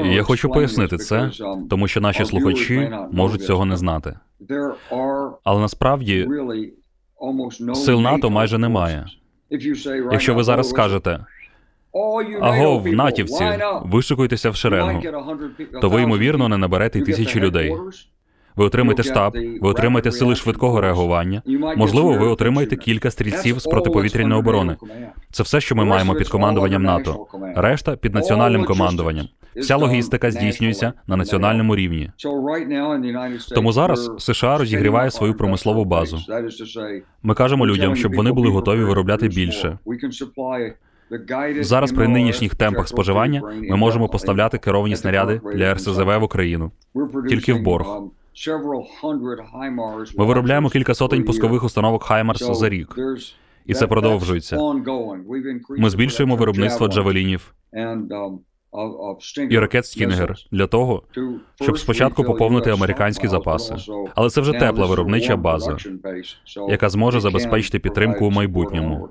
Я 0.05 0.23
хочу 0.23 0.49
пояснити 0.49 0.97
це, 0.97 1.31
тому 1.69 1.87
що 1.87 2.01
наші 2.01 2.25
слухачі 2.25 2.91
можуть 3.11 3.43
цього 3.43 3.65
не 3.65 3.77
знати. 3.77 4.19
Але 5.43 5.61
насправді 5.61 6.27
сил 7.73 8.01
НАТО 8.01 8.29
майже 8.29 8.57
немає. 8.57 9.05
Якщо 10.11 10.35
ви 10.35 10.43
зараз 10.43 10.69
скажете 10.69 11.25
агов, 12.41 12.87
натівці, 12.87 13.45
вишикуйтеся 13.83 14.49
в 14.49 14.55
шеренгу, 14.55 15.01
то 15.81 15.89
ви 15.89 16.01
ймовірно 16.01 16.49
не 16.49 16.57
наберете 16.57 16.99
й 16.99 17.01
тисячі 17.01 17.39
людей. 17.39 17.73
Ви 18.55 18.65
отримаєте 18.65 19.03
штаб, 19.03 19.33
ви 19.61 19.69
отримаєте 19.69 20.11
сили 20.11 20.35
швидкого 20.35 20.81
реагування. 20.81 21.41
Можливо, 21.77 22.13
ви 22.13 22.27
отримаєте 22.27 22.75
кілька 22.75 23.11
стрільців 23.11 23.59
з 23.59 23.63
протиповітряної 23.63 24.39
оборони. 24.39 24.75
Це 25.31 25.43
все, 25.43 25.61
що 25.61 25.75
ми 25.75 25.85
маємо 25.85 26.13
під 26.15 26.29
командуванням 26.29 26.83
НАТО. 26.83 27.27
Решта 27.55 27.95
під 27.95 28.13
національним 28.13 28.65
командуванням. 28.65 29.27
Вся 29.55 29.75
логістика 29.75 30.31
здійснюється 30.31 30.93
на 31.07 31.15
національному 31.15 31.75
рівні. 31.75 32.11
Тому 33.55 33.71
зараз 33.71 34.11
США 34.17 34.57
розігріває 34.57 35.11
свою 35.11 35.33
промислову 35.33 35.85
базу. 35.85 36.19
Ми 37.23 37.33
кажемо 37.33 37.67
людям, 37.67 37.95
щоб 37.95 38.15
вони 38.15 38.31
були 38.31 38.49
готові 38.49 38.83
виробляти 38.83 39.27
більше. 39.27 39.77
Зараз 41.61 41.91
при 41.91 42.07
нинішніх 42.07 42.55
темпах 42.55 42.87
споживання 42.87 43.41
ми 43.69 43.75
можемо 43.75 44.09
поставляти 44.09 44.57
керовані 44.57 44.95
снаряди 44.95 45.41
для 45.55 45.73
РСЗВ 45.73 46.17
в 46.19 46.23
Україну 46.23 46.71
тільки 47.29 47.53
в 47.53 47.61
борг. 47.61 47.87
Ми 50.17 50.25
виробляємо 50.25 50.69
кілька 50.69 50.93
сотень 50.95 51.23
пускових 51.23 51.63
установок 51.63 52.03
Хаймарс 52.03 52.57
за 52.59 52.69
рік, 52.69 52.95
і 53.65 53.73
це 53.73 53.87
продовжується. 53.87 54.57
Ми 55.77 55.89
збільшуємо 55.89 56.35
виробництво 56.35 56.87
джавелінів 56.87 57.53
і 59.49 59.59
ракет 59.59 59.85
Stinger 59.85 60.35
для 60.51 60.67
того, 60.67 61.03
щоб 61.61 61.79
спочатку 61.79 62.23
поповнити 62.23 62.69
американські 62.69 63.27
запаси. 63.27 63.75
Але 64.15 64.29
це 64.29 64.41
вже 64.41 64.51
тепла 64.53 64.85
виробнича 64.85 65.35
база, 65.35 65.77
яка 66.69 66.89
зможе 66.89 67.19
забезпечити 67.19 67.79
підтримку 67.79 68.25
у 68.25 68.31
майбутньому. 68.31 69.09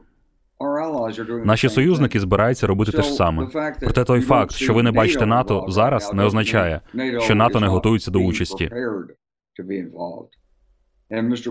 Наші 1.45 1.69
союзники 1.69 2.21
збираються 2.21 2.67
робити 2.67 2.93
те 2.93 3.03
ж 3.03 3.13
саме. 3.13 3.49
Проте 3.81 4.05
той 4.05 4.21
факт, 4.21 4.53
що 4.53 4.75
ви 4.75 4.83
не 4.83 4.93
бачите 4.93 5.27
НАТО 5.27 5.67
зараз, 5.69 6.13
не 6.13 6.25
означає, 6.25 6.81
що 7.19 7.35
НАТО 7.35 7.61
не 7.61 7.67
готується 7.67 8.11
до 8.11 8.19
участі. 8.19 8.71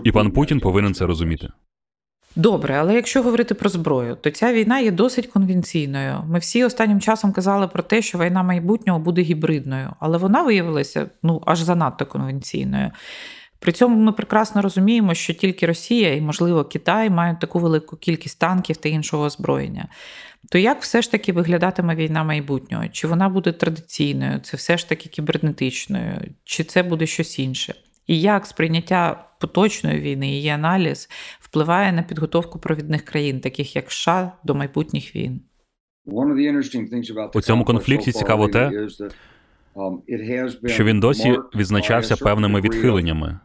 І 0.04 0.12
пан 0.12 0.30
Путін 0.30 0.60
повинен 0.60 0.94
це 0.94 1.06
розуміти. 1.06 1.48
Добре, 2.36 2.74
але 2.74 2.94
якщо 2.94 3.22
говорити 3.22 3.54
про 3.54 3.70
зброю, 3.70 4.16
то 4.20 4.30
ця 4.30 4.52
війна 4.52 4.78
є 4.78 4.90
досить 4.90 5.26
конвенційною. 5.26 6.24
Ми 6.28 6.38
всі 6.38 6.64
останнім 6.64 7.00
часом 7.00 7.32
казали 7.32 7.68
про 7.68 7.82
те, 7.82 8.02
що 8.02 8.18
війна 8.18 8.42
майбутнього 8.42 8.98
буде 8.98 9.22
гібридною, 9.22 9.90
але 10.00 10.18
вона 10.18 10.42
виявилася 10.42 11.10
ну 11.22 11.42
аж 11.46 11.60
занадто 11.60 12.06
конвенційною. 12.06 12.90
При 13.64 13.72
цьому 13.72 13.96
ми 13.96 14.12
прекрасно 14.12 14.62
розуміємо, 14.62 15.14
що 15.14 15.32
тільки 15.32 15.66
Росія 15.66 16.14
і, 16.14 16.20
можливо, 16.20 16.64
Китай 16.64 17.10
мають 17.10 17.40
таку 17.40 17.58
велику 17.58 17.96
кількість 17.96 18.38
танків 18.38 18.76
та 18.76 18.88
іншого 18.88 19.24
озброєння. 19.24 19.88
То 20.50 20.58
як 20.58 20.82
все 20.82 21.02
ж 21.02 21.10
таки 21.10 21.32
виглядатиме 21.32 21.94
війна 21.94 22.24
майбутнього? 22.24 22.88
Чи 22.88 23.06
вона 23.06 23.28
буде 23.28 23.52
традиційною, 23.52 24.40
це 24.40 24.56
все 24.56 24.78
ж 24.78 24.88
таки 24.88 25.08
кібернетичною, 25.08 26.20
чи 26.44 26.64
це 26.64 26.82
буде 26.82 27.06
щось 27.06 27.38
інше? 27.38 27.74
І 28.06 28.20
як 28.20 28.46
сприйняття 28.46 29.24
поточної 29.40 30.00
війни, 30.00 30.28
її 30.28 30.48
аналіз 30.48 31.08
впливає 31.40 31.92
на 31.92 32.02
підготовку 32.02 32.58
провідних 32.58 33.02
країн, 33.02 33.40
таких 33.40 33.76
як 33.76 33.92
США, 33.92 34.32
до 34.44 34.54
майбутніх 34.54 35.16
війн? 35.16 35.40
У 37.34 37.40
цьому 37.40 37.64
конфлікті 37.64 38.12
цікаво 38.12 38.48
те, 38.48 38.88
що 40.66 40.84
він 40.84 41.00
досі 41.00 41.38
відзначався 41.54 42.16
певними 42.16 42.60
відхиленнями. 42.60 43.38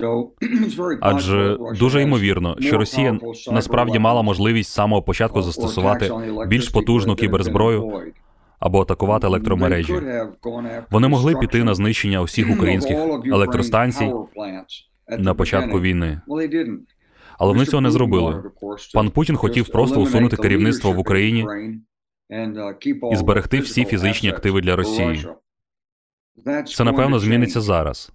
Адже 1.00 1.58
дуже 1.78 2.02
ймовірно, 2.02 2.56
що 2.60 2.78
Росія 2.78 3.18
насправді 3.52 3.98
мала 3.98 4.22
можливість 4.22 4.70
з 4.70 4.74
самого 4.74 5.02
початку 5.02 5.42
застосувати 5.42 6.12
більш 6.46 6.68
потужну 6.68 7.16
кіберзброю 7.16 8.02
або 8.58 8.82
атакувати 8.82 9.26
електромережі. 9.26 9.94
Вони 10.90 11.08
могли 11.08 11.34
піти 11.34 11.64
на 11.64 11.74
знищення 11.74 12.20
усіх 12.20 12.50
українських 12.50 12.98
електростанцій 13.26 14.12
на 15.18 15.34
початку 15.34 15.80
війни. 15.80 16.20
Але 17.38 17.52
вони 17.52 17.66
цього 17.66 17.80
не 17.80 17.90
зробили. 17.90 18.42
Пан 18.94 19.10
Путін 19.10 19.36
хотів 19.36 19.68
просто 19.68 20.00
усунути 20.00 20.36
керівництво 20.36 20.92
в 20.92 20.98
Україні 20.98 21.46
і 23.12 23.16
зберегти 23.16 23.60
всі 23.60 23.84
фізичні 23.84 24.28
активи 24.30 24.60
для 24.60 24.76
Росії. 24.76 25.26
Це 26.66 26.84
напевно 26.84 27.18
зміниться 27.18 27.60
зараз. 27.60 28.12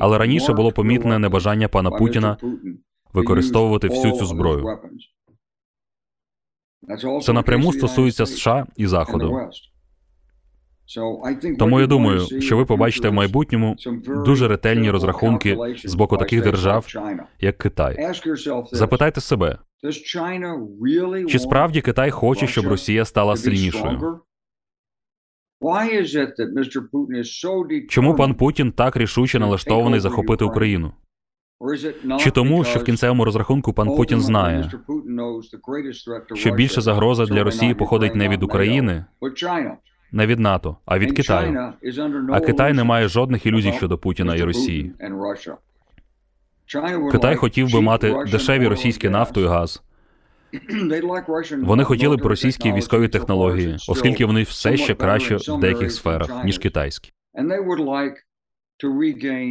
Але 0.00 0.18
раніше 0.18 0.52
було 0.52 0.72
помітне 0.72 1.18
небажання 1.18 1.68
пана 1.68 1.90
Путіна 1.90 2.36
використовувати 3.12 3.88
всю 3.88 4.12
цю 4.16 4.26
зброю. 4.26 4.78
Це 7.22 7.32
напряму 7.32 7.72
стосується 7.72 8.26
США 8.26 8.66
і 8.76 8.86
Заходу. 8.86 9.38
Тому 11.58 11.80
я 11.80 11.86
думаю, 11.86 12.40
що 12.40 12.56
ви 12.56 12.64
побачите 12.64 13.08
в 13.08 13.12
майбутньому 13.12 13.76
дуже 14.24 14.48
ретельні 14.48 14.90
розрахунки 14.90 15.58
з 15.84 15.94
боку 15.94 16.16
таких 16.16 16.42
держав, 16.42 16.86
як 17.40 17.58
Китай. 17.58 18.12
Запитайте 18.72 19.20
себе, 19.20 19.58
чи 21.28 21.38
справді 21.38 21.80
Китай 21.80 22.10
хоче, 22.10 22.46
щоб 22.46 22.66
Росія 22.66 23.04
стала 23.04 23.36
сильнішою? 23.36 24.20
Чому 27.88 28.14
пан 28.16 28.34
Путін 28.34 28.72
так 28.72 28.96
рішуче 28.96 29.38
налаштований 29.38 30.00
захопити 30.00 30.44
Україну? 30.44 30.92
Чи 32.20 32.30
тому, 32.30 32.64
що 32.64 32.78
в 32.78 32.84
кінцевому 32.84 33.24
розрахунку 33.24 33.72
пан 33.72 33.88
Путін 33.96 34.20
знає, 34.20 34.70
що 36.34 36.50
більша 36.54 36.80
загроза 36.80 37.26
для 37.26 37.44
Росії 37.44 37.74
походить 37.74 38.14
не 38.14 38.28
від 38.28 38.42
України, 38.42 39.04
не 40.12 40.26
від 40.26 40.40
НАТО, 40.40 40.76
а 40.86 40.98
від 40.98 41.12
Китаю. 41.16 41.72
А 42.32 42.40
Китай 42.40 42.72
не 42.72 42.84
має 42.84 43.08
жодних 43.08 43.46
ілюзій 43.46 43.72
щодо 43.72 43.98
Путіна 43.98 44.36
і 44.36 44.42
Росії. 44.42 44.92
Китай 47.12 47.36
хотів 47.36 47.72
би 47.72 47.80
мати 47.80 48.14
дешеві 48.30 48.66
російські 48.68 49.08
нафту 49.08 49.40
і 49.40 49.46
газ. 49.46 49.82
Вони 51.62 51.84
хотіли 51.84 52.16
б 52.16 52.26
російські 52.26 52.72
військові 52.72 53.08
технології, 53.08 53.76
оскільки 53.88 54.24
вони 54.24 54.42
все 54.42 54.76
ще 54.76 54.94
краще 54.94 55.36
в 55.36 55.60
деяких 55.60 55.92
сферах 55.92 56.44
ніж 56.44 56.58
китайські. 56.58 57.12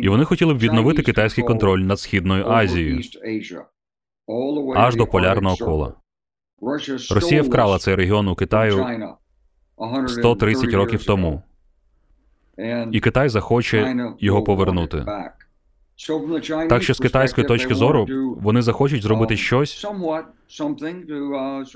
І 0.01 0.09
вони 0.09 0.25
хотіли 0.25 0.53
б 0.53 0.57
відновити 0.57 1.01
китайський 1.01 1.43
контроль 1.43 1.79
над 1.79 1.99
східною 1.99 2.47
Азією 2.47 3.01
аж 4.75 4.95
до 4.95 5.07
полярного 5.07 5.57
кола. 5.57 5.93
Росія 7.11 7.41
вкрала 7.41 7.77
цей 7.77 7.95
регіон 7.95 8.27
у 8.27 8.35
Китаю 8.35 8.85
130 10.07 10.73
років 10.73 11.03
тому. 11.03 11.41
І 12.91 12.99
Китай 12.99 13.29
захоче 13.29 13.95
його 14.19 14.43
повернути. 14.43 15.05
Так 16.69 16.83
що 16.83 16.93
з 16.93 16.99
китайської 16.99 17.47
точки 17.47 17.75
зору 17.75 18.07
вони 18.41 18.61
захочуть 18.61 19.03
зробити 19.03 19.37
щось, 19.37 19.85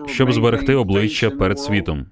щоб 0.08 0.34
зберегти 0.34 0.76
обличчя 0.76 1.30
перед 1.30 1.60
світом. 1.60 2.06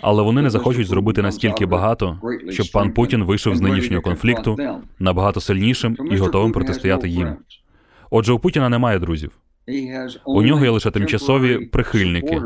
Але 0.00 0.22
вони 0.22 0.42
не 0.42 0.50
захочуть 0.50 0.86
зробити 0.86 1.22
настільки 1.22 1.66
багато, 1.66 2.20
щоб 2.50 2.66
пан 2.72 2.92
Путін 2.92 3.24
вийшов 3.24 3.56
з 3.56 3.60
нинішнього 3.60 4.02
конфлікту 4.02 4.56
набагато 4.98 5.40
сильнішим 5.40 5.96
і 6.10 6.16
готовим 6.16 6.52
протистояти 6.52 7.08
їм. 7.08 7.36
Отже, 8.10 8.32
у 8.32 8.38
Путіна 8.38 8.68
немає 8.68 8.98
друзів. 8.98 9.30
У 10.24 10.42
нього 10.42 10.64
є 10.64 10.70
лише 10.70 10.90
тимчасові 10.90 11.58
прихильники, 11.66 12.42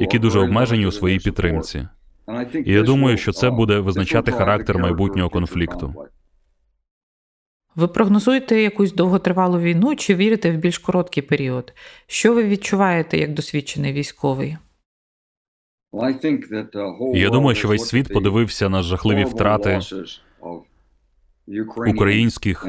які 0.00 0.18
дуже 0.18 0.38
обмежені 0.40 0.86
у 0.86 0.92
своїй 0.92 1.18
підтримці. 1.18 1.88
І 2.64 2.72
я 2.72 2.82
думаю, 2.82 3.16
що 3.16 3.32
це 3.32 3.50
буде 3.50 3.78
визначати 3.78 4.32
характер 4.32 4.78
майбутнього 4.78 5.30
конфлікту. 5.30 5.94
Ви 7.76 7.88
прогнозуєте 7.88 8.60
якусь 8.60 8.92
довготривалу 8.92 9.60
війну 9.60 9.96
чи 9.96 10.14
вірите 10.14 10.50
в 10.50 10.56
більш 10.56 10.78
короткий 10.78 11.22
період? 11.22 11.72
Що 12.06 12.34
ви 12.34 12.44
відчуваєте 12.44 13.18
як 13.18 13.32
досвідчений 13.32 13.92
військовий? 13.92 14.56
Я 17.14 17.30
думаю, 17.30 17.54
що 17.54 17.68
весь 17.68 17.88
світ 17.88 18.12
подивився 18.12 18.68
на 18.68 18.82
жахливі 18.82 19.24
втрати 19.24 19.80
українських 21.86 22.66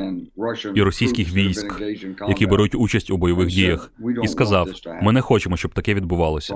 і 0.75 0.81
російських 0.81 1.33
військ, 1.33 1.81
які 2.27 2.45
беруть 2.45 2.75
участь 2.75 3.11
у 3.11 3.17
бойових 3.17 3.47
діях, 3.47 3.91
і 4.23 4.27
сказав: 4.27 4.67
ми 5.01 5.11
не 5.11 5.21
хочемо, 5.21 5.57
щоб 5.57 5.73
таке 5.73 5.93
відбувалося. 5.93 6.53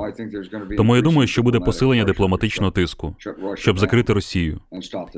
Тому 0.77 0.95
я 0.95 1.01
думаю, 1.01 1.27
що 1.27 1.43
буде 1.43 1.59
посилення 1.59 2.03
дипломатичного 2.03 2.71
тиску, 2.71 3.15
щоб 3.55 3.79
закрити 3.79 4.13
Росію 4.13 4.59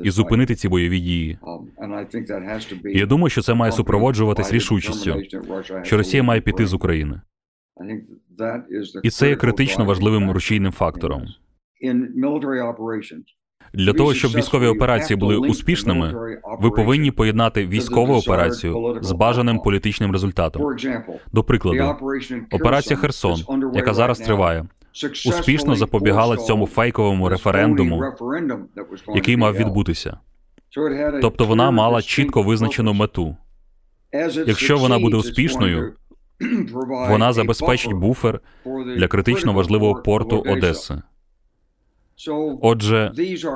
і 0.04 0.10
зупинити 0.10 0.54
ці 0.54 0.68
бойові 0.68 1.00
дії. 1.00 1.38
І 2.84 2.98
Я 2.98 3.06
думаю, 3.06 3.30
що 3.30 3.42
це 3.42 3.54
має 3.54 3.72
супроводжуватись 3.72 4.52
рішучістю, 4.52 5.16
що 5.82 5.96
Росія 5.96 6.22
має 6.22 6.40
піти 6.40 6.66
з 6.66 6.74
України. 6.74 7.20
І 9.02 9.10
це 9.10 9.28
є 9.28 9.36
критично 9.36 9.84
важливим 9.84 10.30
рушійним 10.30 10.72
фактором. 10.72 11.26
Для 13.74 13.92
того 13.92 14.14
щоб 14.14 14.32
військові 14.32 14.66
операції 14.66 15.16
були 15.16 15.36
успішними, 15.36 16.14
ви 16.60 16.70
повинні 16.70 17.10
поєднати 17.10 17.66
військову 17.66 18.14
операцію 18.14 18.98
з 19.02 19.12
бажаним 19.12 19.58
політичним 19.58 20.12
результатом. 20.12 20.76
До 21.32 21.44
прикладу, 21.44 21.96
операція 22.52 22.96
Херсон, 22.96 23.38
яка 23.74 23.94
зараз 23.94 24.18
триває, 24.18 24.66
успішно 25.26 25.76
запобігала 25.76 26.36
цьому 26.36 26.66
фейковому 26.66 27.28
референдуму, 27.28 28.02
який 29.14 29.36
мав 29.36 29.56
відбутися. 29.56 30.16
Тобто 31.22 31.44
вона 31.44 31.70
мала 31.70 32.02
чітко 32.02 32.42
визначену 32.42 32.92
мету. 32.92 33.36
Якщо 34.46 34.78
вона 34.78 34.98
буде 34.98 35.16
успішною, 35.16 35.92
вона 37.08 37.32
забезпечить 37.32 37.92
буфер 37.92 38.40
для 38.96 39.08
критично 39.08 39.52
важливого 39.52 40.02
порту 40.02 40.44
Одеси. 40.46 41.02
Отже, 42.62 43.12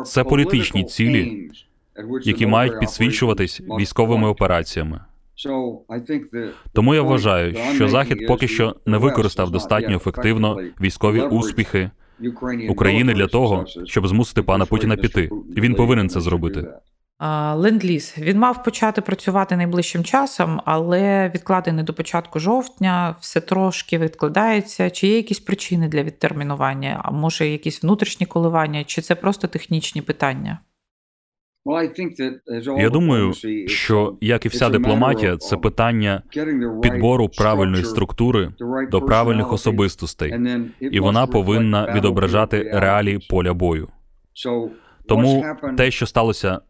це 0.06 0.24
політичні 0.24 0.84
цілі, 0.84 1.50
які 2.22 2.46
мають 2.46 2.80
підсвічуватись 2.80 3.60
військовими 3.60 4.28
операціями. 4.28 5.00
Тому 6.72 6.94
я 6.94 7.02
вважаю, 7.02 7.54
що 7.74 7.88
захід 7.88 8.26
поки 8.26 8.48
що 8.48 8.76
не 8.86 8.98
використав 8.98 9.50
достатньо 9.50 9.96
ефективно 9.96 10.58
військові 10.80 11.20
успіхи 11.20 11.90
України 12.68 13.14
для 13.14 13.26
того, 13.26 13.64
щоб 13.84 14.06
змусити 14.08 14.42
пана 14.42 14.66
Путіна 14.66 14.96
піти. 14.96 15.30
Він 15.56 15.74
повинен 15.74 16.08
це 16.08 16.20
зробити. 16.20 16.66
Ленд-ліз. 17.54 18.14
він 18.18 18.38
мав 18.38 18.62
почати 18.62 19.00
працювати 19.00 19.56
найближчим 19.56 20.04
часом, 20.04 20.60
але 20.64 21.30
відкладений 21.34 21.84
до 21.84 21.94
початку 21.94 22.38
жовтня, 22.38 23.16
все 23.20 23.40
трошки 23.40 23.98
відкладається. 23.98 24.90
Чи 24.90 25.06
є 25.06 25.16
якісь 25.16 25.40
причини 25.40 25.88
для 25.88 26.02
відтермінування? 26.02 27.00
А 27.04 27.10
може, 27.10 27.48
якісь 27.48 27.82
внутрішні 27.82 28.26
коливання, 28.26 28.84
чи 28.84 29.02
це 29.02 29.14
просто 29.14 29.48
технічні 29.48 30.02
питання? 30.02 30.58
Я 32.78 32.90
думаю, 32.90 33.32
що 33.66 34.16
як 34.20 34.46
і 34.46 34.48
вся 34.48 34.68
дипломатія, 34.68 35.36
це 35.36 35.56
питання 35.56 36.22
підбору 36.82 37.28
правильної 37.28 37.84
структури 37.84 38.52
до 38.90 39.00
правильних 39.00 39.52
особистостей, 39.52 40.34
і 40.80 41.00
вона 41.00 41.26
повинна 41.26 41.94
відображати 41.94 42.70
реалії 42.72 43.26
поля 43.30 43.54
бою. 43.54 43.88
Тому 45.08 45.44
те, 45.76 45.90
що 45.90 46.06
сталося 46.06 46.60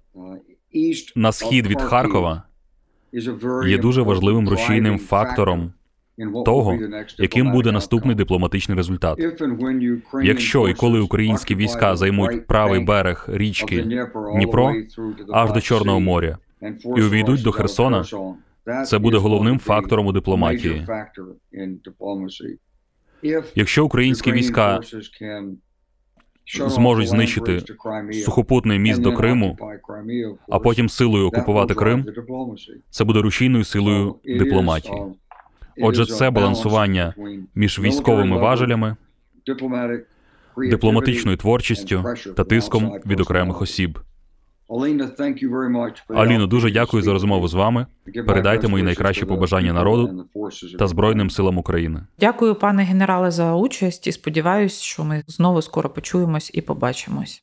на 1.17 1.33
схід 1.33 1.67
від 1.67 1.81
Харкова, 1.81 2.43
є 3.67 3.79
дуже 3.79 4.03
важливим 4.03 4.49
рушійним 4.49 4.99
фактором 4.99 5.73
того, 6.45 6.79
яким 7.19 7.53
буде 7.53 7.73
наступний 7.73 8.15
дипломатичний 8.15 8.77
результат. 8.77 9.19
Якщо 10.23 10.69
і 10.69 10.75
коли 10.75 11.01
українські 11.01 11.55
війська 11.55 11.97
займуть 11.97 12.47
правий 12.47 12.85
берег 12.85 13.27
річки 13.29 13.83
Дніпро 14.35 14.75
аж 15.33 15.53
до 15.53 15.61
Чорного 15.61 16.01
моря 16.01 16.39
і 16.97 17.03
увійдуть 17.03 17.43
до 17.43 17.53
Херсона, 17.53 18.05
це 18.87 18.99
буде 18.99 19.17
головним 19.17 19.59
фактором 19.59 20.07
у 20.07 20.13
дипломатії. 20.13 20.87
Якщо 23.55 23.85
українські 23.85 24.33
війська 24.33 24.81
зможуть 26.55 27.09
знищити 27.09 27.63
сухопутний 28.25 28.79
міст 28.79 29.01
до 29.01 29.13
Криму, 29.13 29.59
а 30.49 30.59
потім 30.59 30.89
силою 30.89 31.27
окупувати 31.27 31.75
Крим, 31.75 32.05
це 32.91 33.05
буде 33.05 33.21
рушійною 33.23 33.65
силою 33.65 34.17
дипломатії. 34.25 35.03
Отже, 35.83 36.07
це 36.07 36.31
балансування 36.31 37.15
між 37.55 37.79
військовими 37.81 38.39
важелями, 38.39 38.97
дипломатичною 40.57 41.37
творчістю 41.37 42.05
та 42.37 42.45
тиском 42.45 42.93
від 43.07 43.21
окремих 43.21 43.63
осіб. 43.63 43.99
Аліно, 46.09 46.47
дуже 46.47 46.71
дякую 46.71 47.03
за 47.03 47.13
розмову 47.13 47.49
з 47.49 47.55
вами. 47.55 47.87
Передайте 48.27 48.69
мої 48.69 48.85
найкращі 48.85 49.25
побажання 49.25 49.73
народу 49.73 50.25
та 50.79 50.87
Збройним 50.87 51.31
силам 51.31 51.59
України. 51.59 52.07
Дякую, 52.21 52.55
пане 52.55 52.83
генерале, 52.83 53.31
за 53.31 53.55
участь 53.55 54.07
і 54.07 54.13
сподіваюся, 54.13 54.83
що 54.83 55.05
ми 55.05 55.25
знову 55.27 55.63
скоро 55.63 55.91
почуємось 55.91 56.51
і 56.55 56.61
побачимось. 56.61 57.43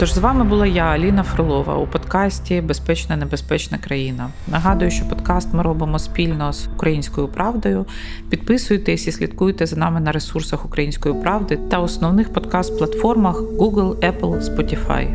Тож 0.00 0.14
з 0.14 0.18
вами 0.18 0.44
була 0.44 0.66
я, 0.66 0.84
Аліна 0.84 1.22
Фролова, 1.22 1.76
у 1.76 1.86
подкасті 1.86 2.60
Безпечна 2.60 3.16
небезпечна 3.16 3.78
країна. 3.78 4.30
Нагадую, 4.48 4.90
що 4.90 5.08
подкаст 5.08 5.54
ми 5.54 5.62
робимо 5.62 5.98
спільно 5.98 6.52
з 6.52 6.68
українською 6.76 7.28
правдою. 7.28 7.86
Підписуйтесь 8.30 9.06
і 9.06 9.12
слідкуйте 9.12 9.66
за 9.66 9.76
нами 9.76 10.00
на 10.00 10.12
ресурсах 10.12 10.64
Української 10.64 11.14
правди 11.14 11.58
та 11.70 11.78
основних 11.78 12.32
подкаст-платформах 12.32 13.42
Google, 13.58 13.94
Apple, 13.96 14.40
Spotify. 14.40 15.08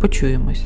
Почуємось. 0.00 0.64